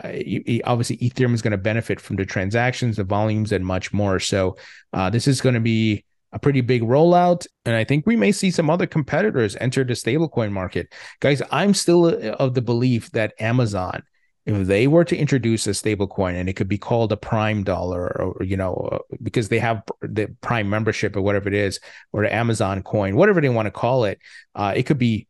obviously 0.64 0.98
Ethereum 0.98 1.34
is 1.34 1.42
going 1.42 1.52
to 1.52 1.58
benefit 1.58 2.00
from 2.00 2.16
the 2.16 2.26
transactions, 2.26 2.96
the 2.96 3.04
volumes, 3.04 3.52
and 3.52 3.66
much 3.66 3.92
more. 3.92 4.22
So 4.22 4.56
uh, 4.94 5.10
this 5.10 5.28
is 5.28 5.42
going 5.42 5.56
to 5.56 5.62
be 5.76 6.06
a 6.34 6.40
pretty 6.40 6.62
big 6.62 6.82
rollout. 6.82 7.48
And 7.64 7.76
I 7.76 7.84
think 7.84 8.06
we 8.06 8.16
may 8.16 8.32
see 8.32 8.52
some 8.52 8.70
other 8.70 8.88
competitors 8.88 9.56
enter 9.62 9.84
the 9.84 9.94
stablecoin 9.94 10.52
market. 10.52 10.94
Guys, 11.20 11.42
I'm 11.52 11.74
still 11.74 12.08
of 12.08 12.56
the 12.56 12.62
belief 12.62 13.12
that 13.12 13.34
Amazon, 13.40 14.04
if 14.46 14.68
they 14.68 14.88
were 14.88 15.06
to 15.06 15.16
introduce 15.16 15.68
a 15.68 15.70
stablecoin 15.70 16.34
and 16.34 16.50
it 16.50 16.54
could 16.54 16.68
be 16.68 16.78
called 16.78 17.12
a 17.12 17.18
prime 17.18 17.64
dollar 17.64 18.08
or, 18.22 18.44
you 18.44 18.58
know, 18.58 19.00
because 19.22 19.48
they 19.48 19.60
have 19.60 19.84
the 20.02 20.36
prime 20.42 20.70
membership 20.70 21.16
or 21.16 21.22
whatever 21.22 21.48
it 21.48 21.54
is, 21.54 21.80
or 22.12 22.24
the 22.24 22.34
Amazon 22.34 22.84
coin, 22.84 23.16
whatever 23.16 23.40
they 23.40 23.50
want 23.50 23.68
to 23.68 23.72
call 23.72 24.04
it, 24.04 24.20
uh, 24.56 24.74
it 24.76 24.84
could 24.84 24.98
be 24.98 25.28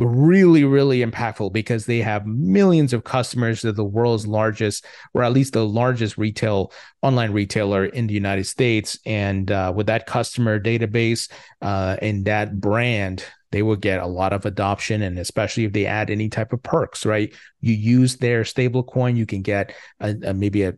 really, 0.00 0.64
really 0.64 1.04
impactful 1.04 1.52
because 1.52 1.86
they 1.86 1.98
have 1.98 2.26
millions 2.26 2.92
of 2.92 3.04
customers. 3.04 3.62
They're 3.62 3.72
the 3.72 3.84
world's 3.84 4.26
largest, 4.26 4.84
or 5.14 5.22
at 5.22 5.32
least 5.32 5.52
the 5.52 5.66
largest 5.66 6.16
retail 6.16 6.72
online 7.02 7.32
retailer 7.32 7.84
in 7.84 8.06
the 8.06 8.14
United 8.14 8.44
States. 8.44 8.98
And 9.04 9.50
uh, 9.50 9.72
with 9.74 9.86
that 9.86 10.06
customer 10.06 10.58
database 10.58 11.30
uh, 11.60 11.96
and 12.00 12.24
that 12.24 12.60
brand, 12.60 13.24
they 13.52 13.62
will 13.62 13.76
get 13.76 14.00
a 14.00 14.06
lot 14.06 14.32
of 14.32 14.46
adoption. 14.46 15.02
And 15.02 15.18
especially 15.18 15.64
if 15.64 15.72
they 15.72 15.86
add 15.86 16.10
any 16.10 16.28
type 16.28 16.52
of 16.52 16.62
perks, 16.62 17.04
right? 17.04 17.34
You 17.60 17.74
use 17.74 18.16
their 18.16 18.44
stable 18.44 18.82
coin, 18.82 19.16
you 19.16 19.26
can 19.26 19.42
get 19.42 19.74
a, 20.00 20.14
a, 20.24 20.34
maybe 20.34 20.62
a 20.62 20.74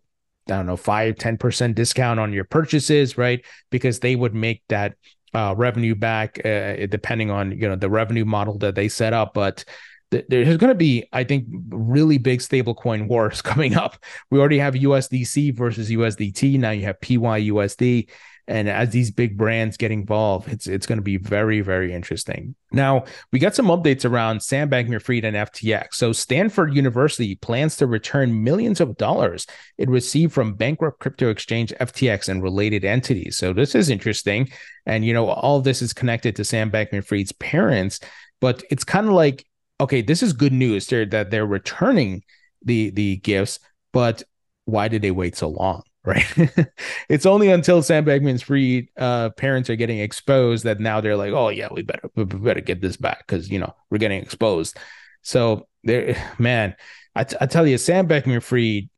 I 0.49 0.55
don't 0.55 0.67
know, 0.67 0.76
five, 0.76 1.14
10% 1.14 1.76
discount 1.76 2.19
on 2.19 2.33
your 2.33 2.43
purchases, 2.43 3.17
right? 3.17 3.45
Because 3.71 4.00
they 4.00 4.17
would 4.17 4.35
make 4.35 4.62
that 4.69 4.97
uh, 5.35 5.55
revenue 5.57 5.95
back, 5.95 6.45
uh, 6.45 6.87
depending 6.87 7.31
on 7.31 7.53
you 7.53 7.69
know 7.69 7.77
the 7.77 7.91
revenue 7.91 8.25
model 8.25 8.59
that 8.59 8.75
they 8.75 8.89
set 8.89 9.12
up. 9.12 9.35
But 9.35 9.65
th- 10.11 10.27
there's 10.29 10.57
going 10.57 10.69
to 10.69 10.75
be, 10.75 11.09
I 11.12 11.25
think, 11.25 11.47
really 11.69 12.19
big 12.19 12.41
stablecoin 12.41 13.07
wars 13.09 13.43
coming 13.53 13.75
up. 13.75 13.97
We 14.31 14.39
already 14.39 14.59
have 14.59 14.75
USDC 14.75 15.57
versus 15.57 15.91
USDT. 15.91 16.59
Now 16.59 16.71
you 16.71 16.85
have 16.85 17.01
PYUSD. 17.01 18.09
And 18.49 18.69
as 18.69 18.91
these 18.91 19.11
big 19.11 19.39
brands 19.39 19.77
get 19.77 19.93
involved, 19.93 20.53
it's 20.53 20.67
it's 20.67 20.87
going 20.87 20.99
to 20.99 21.03
be 21.03 21.17
very, 21.17 21.61
very 21.61 21.93
interesting. 21.93 22.57
Now, 22.73 23.05
we 23.31 23.39
got 23.39 23.55
some 23.55 23.67
updates 23.67 24.09
around 24.09 24.43
Sam 24.43 24.69
Bankman 24.69 25.01
Fried 25.01 25.25
and 25.25 25.37
FTX. 25.37 25.95
So, 25.95 26.13
Stanford 26.13 26.75
University 26.75 27.37
plans 27.37 27.77
to 27.77 27.87
return 27.87 28.43
millions 28.43 28.81
of 28.81 28.97
dollars 28.97 29.47
it 29.79 29.89
received 29.89 30.33
from 30.33 30.55
bankrupt 30.55 30.99
crypto 30.99 31.31
exchange 31.31 31.73
FTX 31.81 32.29
and 32.29 32.43
related 32.43 32.85
entities. 32.85 33.37
So, 33.37 33.53
this 33.53 33.75
is 33.75 33.91
interesting. 33.91 34.51
And, 34.87 35.05
you 35.05 35.13
know, 35.13 35.29
all 35.29 35.61
this 35.61 35.81
is 35.81 35.93
connected 35.93 36.35
to 36.37 36.45
Sam 36.45 36.71
Bankman 36.71 37.05
Fried's 37.05 37.33
parents, 37.33 38.01
but 38.41 38.65
it's 38.71 38.85
kind 38.85 39.07
of 39.07 39.13
like, 39.13 39.47
okay, 39.81 40.03
this 40.03 40.23
is 40.23 40.33
good 40.33 40.53
news 40.53 40.89
that 40.89 41.31
they're 41.31 41.47
returning 41.47 42.23
the 42.65 42.91
the 42.91 43.17
gifts, 43.17 43.61
but 43.93 44.23
why 44.65 44.89
did 44.89 45.03
they 45.03 45.11
wait 45.11 45.37
so 45.37 45.49
long? 45.49 45.83
Right? 46.04 46.26
it's 47.09 47.26
only 47.26 47.50
until 47.50 47.82
Sam 47.82 48.04
Bankman's 48.04 48.42
Fried 48.42 48.88
uh, 48.97 49.30
parents 49.30 49.71
are 49.71 49.76
getting 49.76 50.00
exposed 50.00 50.64
that 50.64 50.80
now 50.80 51.00
they're 51.00 51.16
like, 51.16 51.32
oh 51.32 51.49
yeah, 51.49 51.68
we 51.71 51.82
better 51.82 52.11
we 52.16 52.25
better 52.25 52.61
get 52.61 52.80
this 52.80 52.97
back 52.97 53.26
because 53.26 53.50
you 53.50 53.59
know 53.59 53.75
we're 53.90 53.99
getting 53.99 54.21
exposed. 54.21 54.78
So 55.23 55.68
there, 55.85 56.16
man, 56.38 56.75
I, 57.14 57.25
t- 57.25 57.37
I 57.40 57.47
tell 57.47 57.66
you, 57.66 57.78
Sam 57.78 58.09
Bankman 58.09 58.42
Fried, 58.42 58.88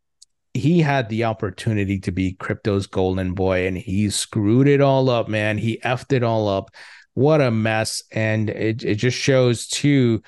he 0.54 0.80
had 0.80 1.08
the 1.08 1.24
opportunity 1.24 1.98
to 2.00 2.12
be 2.12 2.34
crypto's 2.34 2.86
golden 2.86 3.34
boy, 3.34 3.66
and 3.66 3.76
he 3.76 4.08
screwed 4.10 4.68
it 4.68 4.80
all 4.80 5.10
up, 5.10 5.28
man. 5.28 5.58
He 5.58 5.80
effed 5.84 6.12
it 6.12 6.22
all 6.22 6.48
up. 6.48 6.70
What 7.14 7.40
a 7.40 7.50
mess! 7.50 8.02
And 8.12 8.50
it 8.50 8.82
it 8.82 8.96
just 8.96 9.18
shows 9.18 9.66
too 9.66 10.22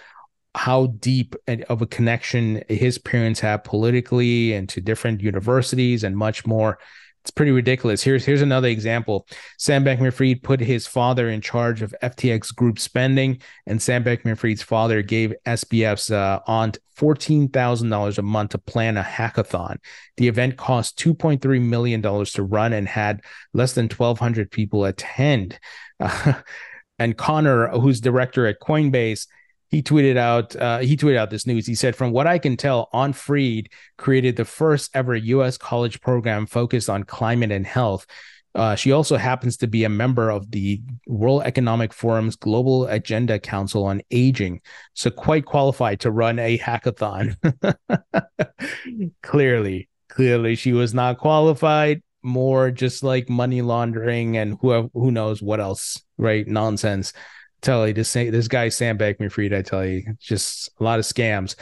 how 0.56 0.86
deep 0.86 1.36
of 1.68 1.82
a 1.82 1.86
connection 1.86 2.62
his 2.68 2.98
parents 2.98 3.40
have 3.40 3.62
politically 3.62 4.54
and 4.54 4.68
to 4.70 4.80
different 4.80 5.20
universities 5.20 6.02
and 6.02 6.16
much 6.16 6.46
more. 6.46 6.78
It's 7.22 7.30
pretty 7.32 7.50
ridiculous. 7.50 8.04
Here's 8.04 8.24
here's 8.24 8.40
another 8.40 8.68
example. 8.68 9.26
Sam 9.58 9.84
Bankman-Fried 9.84 10.44
put 10.44 10.60
his 10.60 10.86
father 10.86 11.28
in 11.28 11.40
charge 11.40 11.82
of 11.82 11.92
FTX 12.00 12.54
group 12.54 12.78
spending, 12.78 13.42
and 13.66 13.82
Sam 13.82 14.04
Bankman-Fried's 14.04 14.62
father 14.62 15.02
gave 15.02 15.34
SBF's 15.44 16.12
uh, 16.12 16.38
aunt 16.46 16.78
fourteen 16.94 17.48
thousand 17.48 17.90
dollars 17.90 18.18
a 18.18 18.22
month 18.22 18.52
to 18.52 18.58
plan 18.58 18.96
a 18.96 19.02
hackathon. 19.02 19.78
The 20.18 20.28
event 20.28 20.56
cost 20.56 20.98
two 20.98 21.14
point 21.14 21.42
three 21.42 21.58
million 21.58 22.00
dollars 22.00 22.32
to 22.34 22.44
run 22.44 22.72
and 22.72 22.86
had 22.86 23.22
less 23.52 23.72
than 23.72 23.88
twelve 23.88 24.20
hundred 24.20 24.52
people 24.52 24.84
attend. 24.84 25.58
Uh, 25.98 26.34
and 27.00 27.18
Connor, 27.18 27.68
who's 27.70 28.00
director 28.00 28.46
at 28.46 28.60
Coinbase, 28.60 29.26
he 29.68 29.82
tweeted 29.82 30.16
out 30.16 30.54
uh, 30.56 30.78
he 30.78 30.96
tweeted 30.96 31.16
out 31.16 31.30
this 31.30 31.46
news. 31.46 31.66
He 31.66 31.74
said, 31.74 31.96
"From 31.96 32.12
what 32.12 32.26
I 32.26 32.38
can 32.38 32.56
tell, 32.56 32.88
Aunt 32.92 33.16
Freed 33.16 33.70
created 33.98 34.36
the 34.36 34.44
first 34.44 34.90
ever 34.94 35.14
U.S. 35.16 35.58
college 35.58 36.00
program 36.00 36.46
focused 36.46 36.88
on 36.88 37.04
climate 37.04 37.50
and 37.50 37.66
health." 37.66 38.06
Uh, 38.54 38.74
she 38.74 38.90
also 38.90 39.18
happens 39.18 39.58
to 39.58 39.66
be 39.66 39.84
a 39.84 39.88
member 39.88 40.30
of 40.30 40.50
the 40.50 40.80
World 41.06 41.42
Economic 41.44 41.92
Forum's 41.92 42.36
Global 42.36 42.86
Agenda 42.86 43.38
Council 43.38 43.84
on 43.84 44.00
Aging, 44.10 44.60
so 44.94 45.10
quite 45.10 45.44
qualified 45.44 46.00
to 46.00 46.10
run 46.10 46.38
a 46.38 46.56
hackathon. 46.56 47.36
clearly, 49.22 49.88
clearly, 50.08 50.54
she 50.54 50.72
was 50.72 50.94
not 50.94 51.18
qualified. 51.18 52.02
More 52.22 52.70
just 52.70 53.04
like 53.04 53.28
money 53.28 53.62
laundering 53.62 54.36
and 54.36 54.58
who 54.60 54.90
who 54.94 55.10
knows 55.10 55.42
what 55.42 55.60
else, 55.60 56.02
right? 56.18 56.46
Nonsense 56.46 57.12
tell 57.60 57.86
you 57.86 57.94
this 57.94 58.12
this 58.12 58.48
guy 58.48 58.68
Sam 58.68 58.98
Bankman-Fried, 58.98 59.52
I 59.52 59.62
tell 59.62 59.84
you, 59.84 60.02
just 60.20 60.70
a 60.80 60.84
lot 60.84 60.98
of 60.98 61.04
scams. 61.04 61.56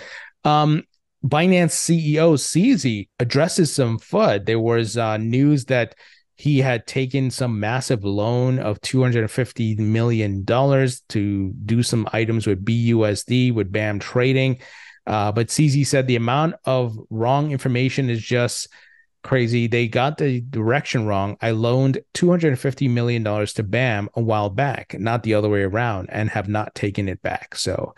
Um, 0.44 0.84
Binance 1.24 1.72
CEO 1.72 2.34
CZ 2.36 3.08
addresses 3.18 3.72
some 3.72 3.98
FUD. 3.98 4.44
There 4.44 4.60
was 4.60 4.98
uh, 4.98 5.16
news 5.16 5.64
that 5.66 5.94
he 6.36 6.58
had 6.58 6.86
taken 6.86 7.30
some 7.30 7.60
massive 7.60 8.04
loan 8.04 8.58
of 8.58 8.80
$250 8.80 9.78
million 9.78 10.44
to 10.44 11.52
do 11.64 11.82
some 11.82 12.08
items 12.12 12.46
with 12.46 12.64
BUSD 12.64 13.54
with 13.54 13.72
BAM 13.72 14.00
trading. 14.00 14.58
Uh, 15.06 15.30
but 15.32 15.48
CZ 15.48 15.86
said 15.86 16.06
the 16.06 16.16
amount 16.16 16.56
of 16.64 16.98
wrong 17.08 17.52
information 17.52 18.10
is 18.10 18.20
just 18.22 18.68
crazy. 19.24 19.66
They 19.66 19.88
got 19.88 20.18
the 20.18 20.42
direction 20.42 21.06
wrong. 21.06 21.36
I 21.40 21.50
loaned 21.50 21.98
$250 22.14 22.88
million 22.90 23.24
to 23.24 23.62
BAM 23.62 24.08
a 24.14 24.20
while 24.20 24.50
back, 24.50 24.94
not 25.00 25.24
the 25.24 25.34
other 25.34 25.48
way 25.48 25.62
around, 25.62 26.10
and 26.12 26.30
have 26.30 26.48
not 26.48 26.74
taken 26.74 27.08
it 27.08 27.20
back. 27.22 27.56
So 27.56 27.94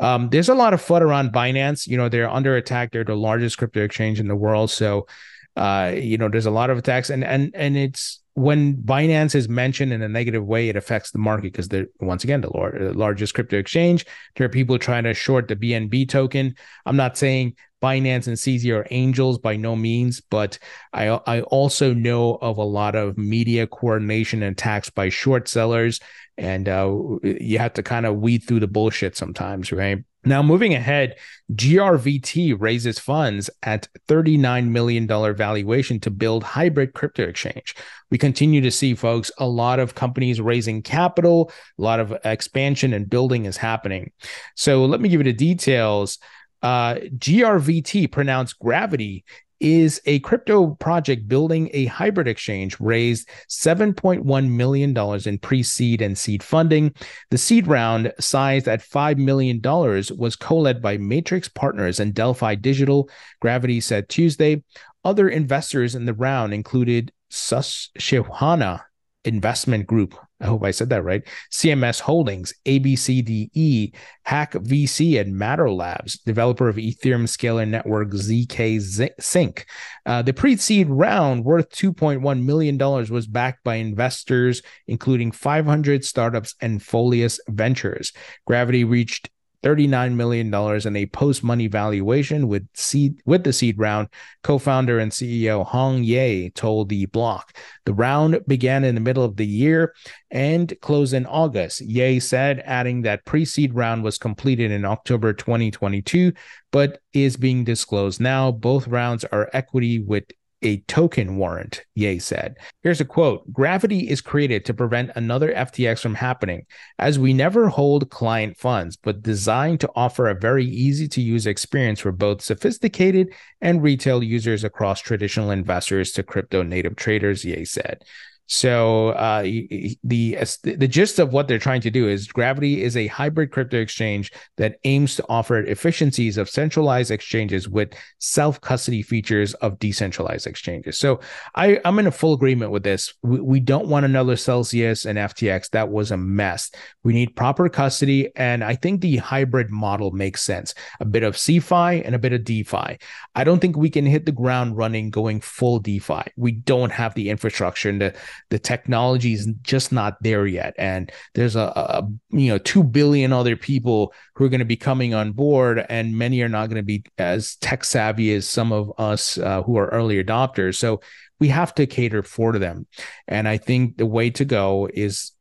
um, 0.00 0.30
there's 0.30 0.48
a 0.48 0.54
lot 0.54 0.74
of 0.74 0.82
FUD 0.82 1.02
around 1.02 1.32
Binance. 1.32 1.86
You 1.86 1.96
know, 1.96 2.08
they're 2.08 2.28
under 2.28 2.56
attack. 2.56 2.90
They're 2.90 3.04
the 3.04 3.14
largest 3.14 3.58
crypto 3.58 3.84
exchange 3.84 4.18
in 4.18 4.26
the 4.26 4.34
world. 4.34 4.70
So, 4.70 5.06
uh, 5.54 5.92
you 5.94 6.18
know, 6.18 6.28
there's 6.28 6.46
a 6.46 6.50
lot 6.50 6.70
of 6.70 6.78
attacks. 6.78 7.10
And, 7.10 7.22
and, 7.22 7.54
and 7.54 7.76
it's 7.76 8.22
when 8.34 8.76
Binance 8.76 9.34
is 9.34 9.48
mentioned 9.48 9.92
in 9.92 10.00
a 10.00 10.08
negative 10.08 10.46
way, 10.46 10.70
it 10.70 10.76
affects 10.76 11.10
the 11.10 11.18
market 11.18 11.52
because 11.52 11.68
they're, 11.68 11.88
once 12.00 12.24
again, 12.24 12.40
the 12.40 12.50
largest 12.94 13.34
crypto 13.34 13.58
exchange. 13.58 14.06
There 14.36 14.46
are 14.46 14.50
people 14.50 14.78
trying 14.78 15.04
to 15.04 15.12
short 15.12 15.48
the 15.48 15.56
BNB 15.56 16.08
token. 16.08 16.54
I'm 16.86 16.96
not 16.96 17.18
saying 17.18 17.56
Binance 17.82 18.26
and 18.26 18.36
CZ 18.36 18.74
are 18.74 18.86
angels 18.90 19.38
by 19.38 19.56
no 19.56 19.74
means, 19.76 20.20
but 20.20 20.58
I 20.92 21.08
I 21.26 21.42
also 21.42 21.94
know 21.94 22.36
of 22.36 22.58
a 22.58 22.64
lot 22.64 22.94
of 22.94 23.16
media 23.16 23.66
coordination 23.66 24.42
and 24.42 24.52
attacks 24.52 24.90
by 24.90 25.08
short 25.08 25.48
sellers, 25.48 26.00
and 26.36 26.68
uh, 26.68 26.94
you 27.22 27.58
have 27.58 27.74
to 27.74 27.82
kind 27.82 28.06
of 28.06 28.16
weed 28.16 28.40
through 28.40 28.60
the 28.60 28.68
bullshit 28.68 29.16
sometimes, 29.16 29.72
right? 29.72 30.04
Now, 30.22 30.42
moving 30.42 30.74
ahead, 30.74 31.16
GRVT 31.54 32.60
raises 32.60 32.98
funds 32.98 33.48
at 33.62 33.88
$39 34.06 34.68
million 34.68 35.06
valuation 35.06 35.98
to 36.00 36.10
build 36.10 36.44
hybrid 36.44 36.92
crypto 36.92 37.22
exchange. 37.22 37.74
We 38.10 38.18
continue 38.18 38.60
to 38.60 38.70
see, 38.70 38.94
folks, 38.94 39.32
a 39.38 39.48
lot 39.48 39.78
of 39.78 39.94
companies 39.94 40.38
raising 40.38 40.82
capital, 40.82 41.50
a 41.78 41.82
lot 41.82 42.00
of 42.00 42.14
expansion 42.24 42.92
and 42.92 43.08
building 43.08 43.46
is 43.46 43.56
happening. 43.56 44.12
So 44.56 44.84
let 44.84 45.00
me 45.00 45.08
give 45.08 45.20
you 45.20 45.24
the 45.24 45.32
details. 45.32 46.18
Uh, 46.62 46.94
GRVT, 47.16 48.10
pronounced 48.10 48.58
Gravity, 48.58 49.24
is 49.60 50.00
a 50.06 50.18
crypto 50.20 50.74
project 50.76 51.28
building 51.28 51.68
a 51.74 51.84
hybrid 51.86 52.26
exchange, 52.26 52.80
raised 52.80 53.28
$7.1 53.48 54.48
million 54.48 54.96
in 55.26 55.38
pre 55.38 55.62
seed 55.62 56.00
and 56.00 56.16
seed 56.16 56.42
funding. 56.42 56.94
The 57.30 57.38
seed 57.38 57.66
round, 57.66 58.12
sized 58.18 58.68
at 58.68 58.80
$5 58.80 59.18
million, 59.18 59.60
was 59.62 60.36
co 60.36 60.58
led 60.58 60.80
by 60.80 60.96
Matrix 60.96 61.48
Partners 61.48 62.00
and 62.00 62.14
Delphi 62.14 62.54
Digital, 62.54 63.10
Gravity 63.40 63.80
said 63.80 64.08
Tuesday. 64.08 64.62
Other 65.04 65.28
investors 65.28 65.94
in 65.94 66.06
the 66.06 66.14
round 66.14 66.52
included 66.52 67.12
Susquehanna 67.30 68.84
Investment 69.24 69.86
Group, 69.86 70.14
I 70.40 70.46
hope 70.46 70.64
I 70.64 70.70
said 70.70 70.88
that 70.90 71.04
right. 71.04 71.22
CMS 71.52 72.00
Holdings, 72.00 72.54
ABCDE, 72.64 73.94
Hack 74.24 74.52
VC, 74.52 75.20
and 75.20 75.36
Matter 75.36 75.70
Labs, 75.70 76.18
developer 76.20 76.68
of 76.68 76.76
Ethereum 76.76 77.24
Scalar 77.24 77.68
Network 77.68 78.10
zkSync. 78.10 79.64
Uh, 80.06 80.22
the 80.22 80.32
pre 80.32 80.56
seed 80.56 80.88
round, 80.88 81.44
worth 81.44 81.68
$2.1 81.70 82.42
million, 82.42 82.78
was 82.78 83.26
backed 83.26 83.62
by 83.62 83.76
investors, 83.76 84.62
including 84.86 85.32
500 85.32 86.04
startups 86.04 86.54
and 86.60 86.80
Folius 86.80 87.38
Ventures. 87.48 88.12
Gravity 88.46 88.84
reached 88.84 89.28
$39 89.62 90.14
million 90.14 90.54
in 90.86 90.96
a 90.96 91.06
post-money 91.06 91.66
valuation 91.66 92.48
with 92.48 92.66
seed 92.74 93.20
with 93.24 93.44
the 93.44 93.52
seed 93.52 93.78
round. 93.78 94.08
Co-founder 94.42 94.98
and 94.98 95.12
CEO 95.12 95.66
Hong 95.66 96.02
Yea 96.02 96.50
told 96.50 96.88
the 96.88 97.06
block. 97.06 97.56
The 97.84 97.92
round 97.92 98.40
began 98.46 98.84
in 98.84 98.94
the 98.94 99.00
middle 99.00 99.24
of 99.24 99.36
the 99.36 99.46
year 99.46 99.94
and 100.30 100.72
closed 100.80 101.12
in 101.12 101.26
August. 101.26 101.80
Ye 101.80 102.20
said, 102.20 102.62
adding 102.64 103.02
that 103.02 103.24
pre-seed 103.24 103.74
round 103.74 104.02
was 104.02 104.18
completed 104.18 104.70
in 104.70 104.84
October 104.84 105.32
2022, 105.32 106.32
but 106.70 107.00
is 107.12 107.36
being 107.36 107.64
disclosed 107.64 108.20
now. 108.20 108.50
Both 108.50 108.88
rounds 108.88 109.24
are 109.24 109.50
equity 109.52 109.98
with 109.98 110.24
a 110.62 110.78
token 110.82 111.36
warrant, 111.36 111.84
Yea 111.94 112.18
said. 112.18 112.56
Here's 112.82 113.00
a 113.00 113.04
quote 113.04 113.50
Gravity 113.52 114.08
is 114.08 114.20
created 114.20 114.64
to 114.64 114.74
prevent 114.74 115.12
another 115.14 115.52
FTX 115.52 116.00
from 116.00 116.14
happening, 116.14 116.66
as 116.98 117.18
we 117.18 117.32
never 117.32 117.68
hold 117.68 118.10
client 118.10 118.56
funds, 118.56 118.96
but 118.96 119.22
designed 119.22 119.80
to 119.80 119.90
offer 119.94 120.28
a 120.28 120.38
very 120.38 120.66
easy 120.66 121.08
to 121.08 121.20
use 121.20 121.46
experience 121.46 122.00
for 122.00 122.12
both 122.12 122.42
sophisticated 122.42 123.32
and 123.60 123.82
retail 123.82 124.22
users 124.22 124.64
across 124.64 125.00
traditional 125.00 125.50
investors 125.50 126.12
to 126.12 126.22
crypto 126.22 126.62
native 126.62 126.96
traders, 126.96 127.44
Yea 127.44 127.64
said. 127.64 128.04
So 128.52 129.10
uh, 129.10 129.42
the 129.42 130.36
the 130.64 130.88
gist 130.88 131.20
of 131.20 131.32
what 131.32 131.46
they're 131.46 131.60
trying 131.60 131.82
to 131.82 131.90
do 131.90 132.08
is 132.08 132.26
Gravity 132.26 132.82
is 132.82 132.96
a 132.96 133.06
hybrid 133.06 133.52
crypto 133.52 133.80
exchange 133.80 134.32
that 134.56 134.78
aims 134.82 135.14
to 135.16 135.24
offer 135.28 135.60
efficiencies 135.60 136.36
of 136.36 136.50
centralized 136.50 137.12
exchanges 137.12 137.68
with 137.68 137.94
self 138.18 138.60
custody 138.60 139.02
features 139.02 139.54
of 139.54 139.78
decentralized 139.78 140.48
exchanges. 140.48 140.98
So 140.98 141.20
I, 141.54 141.80
I'm 141.84 142.00
in 142.00 142.08
a 142.08 142.10
full 142.10 142.32
agreement 142.32 142.72
with 142.72 142.82
this. 142.82 143.14
We, 143.22 143.40
we 143.40 143.60
don't 143.60 143.86
want 143.86 144.04
another 144.04 144.34
Celsius 144.34 145.06
and 145.06 145.16
FTX. 145.16 145.70
That 145.70 145.90
was 145.90 146.10
a 146.10 146.16
mess. 146.16 146.72
We 147.04 147.12
need 147.12 147.36
proper 147.36 147.68
custody, 147.68 148.32
and 148.34 148.64
I 148.64 148.74
think 148.74 149.00
the 149.00 149.18
hybrid 149.18 149.70
model 149.70 150.10
makes 150.10 150.42
sense. 150.42 150.74
A 150.98 151.04
bit 151.04 151.22
of 151.22 151.36
CeFi 151.36 152.02
and 152.04 152.16
a 152.16 152.18
bit 152.18 152.32
of 152.32 152.42
DeFi. 152.42 152.98
I 153.36 153.44
don't 153.44 153.60
think 153.60 153.76
we 153.76 153.90
can 153.90 154.06
hit 154.06 154.26
the 154.26 154.32
ground 154.32 154.76
running 154.76 155.10
going 155.10 155.40
full 155.40 155.78
DeFi. 155.78 156.22
We 156.36 156.50
don't 156.50 156.90
have 156.90 157.14
the 157.14 157.30
infrastructure 157.30 157.88
and 157.88 158.00
the 158.00 158.14
the 158.48 158.58
technology 158.58 159.32
is 159.32 159.46
just 159.62 159.92
not 159.92 160.22
there 160.22 160.46
yet. 160.46 160.74
And 160.78 161.12
there's 161.34 161.56
a, 161.56 161.60
a 161.60 162.08
you 162.30 162.48
know, 162.48 162.58
2 162.58 162.82
billion 162.84 163.32
other 163.32 163.56
people 163.56 164.12
who 164.34 164.44
are 164.44 164.48
going 164.48 164.60
to 164.60 164.64
be 164.64 164.76
coming 164.76 165.14
on 165.14 165.32
board, 165.32 165.84
and 165.88 166.16
many 166.16 166.40
are 166.42 166.48
not 166.48 166.68
going 166.68 166.76
to 166.76 166.82
be 166.82 167.04
as 167.18 167.56
tech 167.56 167.84
savvy 167.84 168.34
as 168.34 168.48
some 168.48 168.72
of 168.72 168.92
us 168.98 169.38
uh, 169.38 169.62
who 169.62 169.76
are 169.76 169.88
early 169.88 170.22
adopters. 170.22 170.76
So 170.76 171.00
we 171.38 171.48
have 171.48 171.74
to 171.76 171.86
cater 171.86 172.22
for 172.22 172.58
them. 172.58 172.86
And 173.26 173.48
I 173.48 173.56
think 173.56 173.96
the 173.96 174.06
way 174.06 174.30
to 174.30 174.44
go 174.44 174.88
is, 174.92 175.32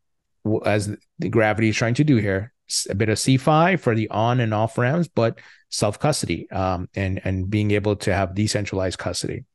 as 0.66 0.96
the 1.20 1.30
gravity 1.30 1.70
is 1.70 1.76
trying 1.76 1.96
to 1.96 2.04
do 2.04 2.18
here, 2.18 2.54
a 2.90 2.96
bit 2.96 3.10
of 3.10 3.18
CeFi 3.18 3.80
for 3.80 3.96
the 3.96 4.10
on 4.10 4.40
and 4.40 4.54
off 4.54 4.78
ramps, 4.78 5.08
but 5.08 5.40
self 5.70 6.00
custody 6.00 6.50
um, 6.52 6.90
and 6.96 7.22
and 7.24 7.50
being 7.50 7.72
able 7.72 7.96
to 7.98 8.14
have 8.14 8.36
decentralized 8.36 8.98
custody. 8.98 9.46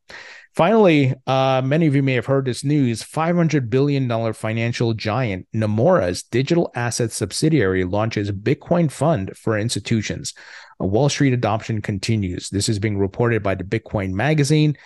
Finally, 0.54 1.12
uh, 1.26 1.60
many 1.64 1.86
of 1.86 1.96
you 1.96 2.02
may 2.02 2.14
have 2.14 2.26
heard 2.26 2.44
this 2.44 2.62
news: 2.62 3.02
five 3.02 3.34
hundred 3.34 3.68
billion 3.68 4.06
dollar 4.06 4.32
financial 4.32 4.94
giant 4.94 5.48
Nomura's 5.52 6.22
digital 6.22 6.70
asset 6.76 7.10
subsidiary 7.10 7.84
launches 7.84 8.30
Bitcoin 8.30 8.90
fund 8.90 9.36
for 9.36 9.58
institutions. 9.58 10.32
A 10.78 10.86
Wall 10.86 11.08
Street 11.08 11.32
adoption 11.32 11.82
continues. 11.82 12.50
This 12.50 12.68
is 12.68 12.78
being 12.78 12.98
reported 12.98 13.42
by 13.42 13.56
the 13.56 13.64
Bitcoin 13.64 14.12
magazine. 14.12 14.76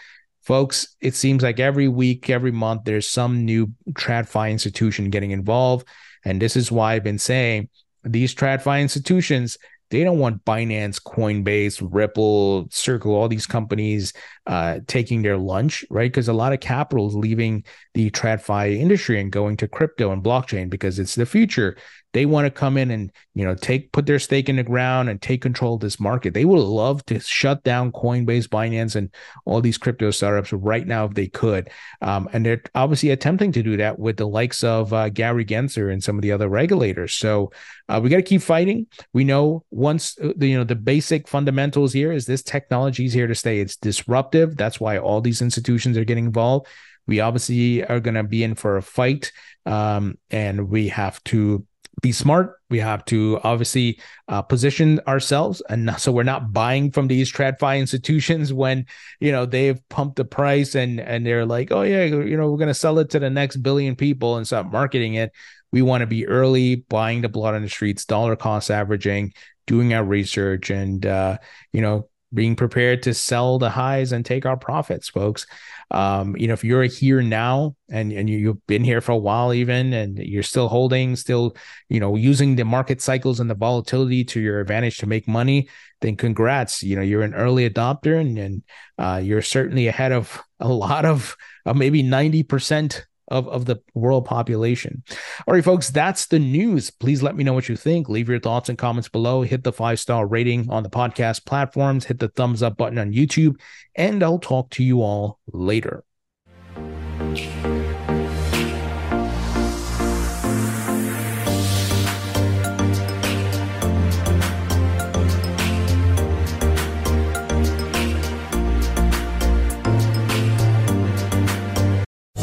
Folks, 0.43 0.97
it 1.03 1.15
seems 1.15 1.43
like 1.43 1.61
every 1.61 1.89
week, 1.89 2.31
every 2.31 2.53
month, 2.53 2.85
there's 2.85 3.09
some 3.09 3.45
new 3.45 3.71
TradFi 3.91 4.51
institution 4.51 5.11
getting 5.11 5.33
involved. 5.33 5.87
And 6.25 6.41
this 6.41 6.57
is 6.57 6.73
why 6.73 6.95
I've 6.95 7.05
been 7.05 7.19
saying 7.19 7.69
these 8.05 8.35
TradFi 8.35 8.81
institutions 8.81 9.59
they 9.91 10.05
don't 10.05 10.19
want 10.19 10.45
Binance, 10.45 11.03
Coinbase, 11.03 11.87
Ripple, 11.91 12.69
Circle, 12.71 13.15
all 13.15 13.29
these 13.29 13.47
companies 13.47 14.13
uh, 14.47 14.81
taking 14.87 15.23
their 15.23 15.39
lunch, 15.39 15.85
right? 15.91 16.11
Because 16.11 16.29
a 16.29 16.33
lot 16.33 16.53
of 16.53 16.61
capital 16.61 17.09
is 17.09 17.15
leaving 17.15 17.65
the 17.95 18.11
TradFi 18.11 18.77
industry 18.77 19.21
and 19.21 19.33
going 19.33 19.57
to 19.59 19.69
crypto 19.69 20.13
and 20.13 20.23
blockchain 20.23 20.69
because 20.69 20.99
it's 20.99 21.15
the 21.15 21.27
future 21.27 21.77
they 22.13 22.27
want 22.27 22.47
to 22.47 22.51
come 22.51 22.77
in 22.77 22.91
and 22.91 23.13
you 23.35 23.45
know 23.45 23.55
take 23.55 23.93
put 23.93 24.07
their 24.07 24.19
stake 24.19 24.49
in 24.49 24.57
the 24.57 24.63
ground 24.63 25.09
and 25.09 25.21
take 25.21 25.43
control 25.43 25.75
of 25.75 25.81
this 25.81 26.01
market. 26.01 26.35
They 26.35 26.45
would 26.45 26.59
love 26.59 27.05
to 27.07 27.21
shut 27.21 27.63
down 27.65 27.93
coinbase 27.93 28.49
binance 28.49 28.97
and 28.97 29.11
all 29.45 29.61
these 29.61 29.79
crypto 29.79 30.11
startups 30.11 30.53
right 30.53 30.87
now 30.87 31.05
if 31.05 31.15
they 31.15 31.29
could. 31.29 31.71
Um, 32.01 32.29
and 32.33 32.45
they're 32.45 32.63
obviously 32.75 33.11
attempting 33.11 33.53
to 33.53 33.63
do 33.63 33.77
that 33.77 33.99
with 33.99 34.17
the 34.17 34.27
likes 34.27 34.65
of 34.65 34.93
uh, 34.93 35.11
gary 35.11 35.45
gensler 35.45 35.93
and 35.93 36.03
some 36.03 36.17
of 36.17 36.23
the 36.23 36.33
other 36.33 36.49
regulators. 36.49 37.15
So 37.15 37.53
uh, 37.89 38.01
we 38.03 38.09
got 38.09 38.17
to 38.17 38.23
keep 38.23 38.43
fighting. 38.43 38.87
We 39.13 39.25
know 39.25 39.65
once 39.71 40.15
the, 40.15 40.31
uh, 40.31 40.45
you 40.45 40.57
know 40.57 40.65
the 40.65 40.75
basic 40.77 41.29
fundamentals 41.29 41.93
here 41.93 42.13
is 42.13 42.27
this 42.27 42.43
technology 42.43 43.05
is 43.05 43.13
here 43.13 43.27
to 43.27 43.35
stay. 43.35 43.61
It's 43.61 43.77
disruptive. 43.77 44.57
That's 44.57 44.81
why 44.81 44.99
all 44.99 45.21
these 45.21 45.43
institutions 45.43 45.97
are 45.97 46.05
getting 46.05 46.27
involved. 46.27 46.67
We 47.07 47.21
obviously 47.21 47.85
are 47.85 48.01
going 48.01 48.17
to 48.17 48.23
be 48.23 48.45
in 48.45 48.55
for 48.55 48.77
a 48.77 48.83
fight 48.83 49.33
um, 49.65 50.19
and 50.31 50.69
we 50.69 50.89
have 50.89 51.23
to 51.25 51.67
be 52.01 52.13
smart. 52.13 52.57
We 52.71 52.79
have 52.79 53.05
to 53.07 53.41
obviously 53.43 54.01
uh, 54.29 54.43
position 54.43 55.01
ourselves, 55.07 55.63
and 55.69 55.91
so 55.99 56.13
we're 56.13 56.23
not 56.23 56.53
buying 56.53 56.91
from 56.91 57.09
these 57.09 57.33
TradFi 57.33 57.79
institutions 57.79 58.53
when 58.63 58.87
you 59.21 59.33
know 59.33 59.47
they've 59.47 59.81
pumped 59.89 60.17
the 60.17 60.25
price 60.25 60.75
and 60.75 61.01
and 61.01 61.27
they're 61.27 61.47
like, 61.47 61.73
oh 61.73 61.83
yeah, 61.83 62.05
you 62.05 62.37
know 62.37 62.51
we're 62.51 62.59
going 62.59 62.69
to 62.69 62.75
sell 62.75 62.99
it 62.99 63.11
to 63.11 63.19
the 63.19 63.31
next 63.31 63.59
billion 63.59 63.97
people 63.97 64.37
and 64.37 64.47
start 64.47 64.71
marketing 64.71 65.15
it. 65.15 65.33
We 65.73 65.83
want 65.83 66.01
to 66.03 66.07
be 66.07 66.27
early, 66.27 66.77
buying 66.77 67.21
the 67.21 67.29
blood 67.29 67.55
on 67.55 67.63
the 67.63 67.69
streets, 67.69 68.05
dollar 68.05 68.37
cost 68.37 68.71
averaging, 68.71 69.35
doing 69.67 69.93
our 69.93 70.05
research, 70.05 70.71
and 70.71 71.05
uh, 71.05 71.39
you 71.73 71.81
know 71.81 72.09
being 72.33 72.57
prepared 72.57 73.03
to 73.03 73.15
sell 73.15 73.59
the 73.59 73.71
highs 73.71 74.13
and 74.13 74.25
take 74.25 74.45
our 74.45 74.57
profits, 74.57 75.09
folks. 75.09 75.47
Um, 75.91 76.37
you 76.37 76.47
know, 76.47 76.53
if 76.53 76.65
you're 76.65 76.85
here 76.85 77.23
now 77.23 77.75
and 77.91 78.13
and 78.13 78.29
you, 78.29 78.49
have 78.49 78.67
been 78.67 78.85
here 78.85 79.01
for 79.01 79.13
a 79.13 79.17
while, 79.17 79.55
even 79.55 79.93
and 79.93 80.19
you're 80.19 80.43
still 80.43 80.69
holding, 80.69 81.17
still, 81.17 81.57
you 81.89 81.99
know, 81.99 82.15
using 82.15 82.57
the 82.57 82.65
market 82.65 83.01
cycles 83.01 83.41
and 83.41 83.49
the 83.49 83.55
volatility 83.55 84.25
to 84.25 84.41
your 84.41 84.61
advantage 84.61 84.99
to 84.99 85.07
make 85.07 85.27
money, 85.27 85.69
then 86.01 86.17
congrats. 86.17 86.83
You 86.83 86.97
know, 86.97 87.03
you're 87.03 87.23
an 87.23 87.35
early 87.35 87.69
adopter 87.69 88.21
and 88.21 88.39
and 88.39 88.63
uh, 88.99 89.21
you're 89.23 89.43
certainly 89.43 89.87
ahead 89.87 90.13
of 90.13 90.41
a 90.61 90.69
lot 90.69 91.05
of 91.05 91.37
uh, 91.65 91.75
maybe 91.75 92.03
ninety 92.03 92.43
percent 92.43 93.07
of, 93.29 93.49
of 93.49 93.65
the 93.67 93.77
world 93.95 94.25
population. 94.25 95.03
All 95.47 95.55
right, 95.55 95.65
folks, 95.65 95.91
that's 95.91 96.27
the 96.27 96.39
news. 96.39 96.91
Please 96.91 97.23
let 97.23 97.37
me 97.37 97.45
know 97.45 97.53
what 97.53 97.69
you 97.69 97.77
think. 97.77 98.09
Leave 98.09 98.29
your 98.29 98.41
thoughts 98.41 98.69
and 98.69 98.79
comments 98.79 99.09
below. 99.09 99.43
Hit 99.43 99.65
the 99.65 99.73
five 99.73 100.01
star 100.01 100.27
rating 100.27 100.71
on 100.71 100.83
the 100.83 100.91
podcast 100.91 101.45
platforms, 101.45 102.05
hit 102.05 102.19
the 102.19 102.29
thumbs 102.29 102.63
up 102.63 102.77
button 102.77 102.99
on 102.99 103.13
YouTube, 103.13 103.61
and 103.95 104.23
I'll 104.23 104.39
talk 104.39 104.71
to 104.71 104.85
you 104.85 105.03
all 105.03 105.39
later. 105.53 106.05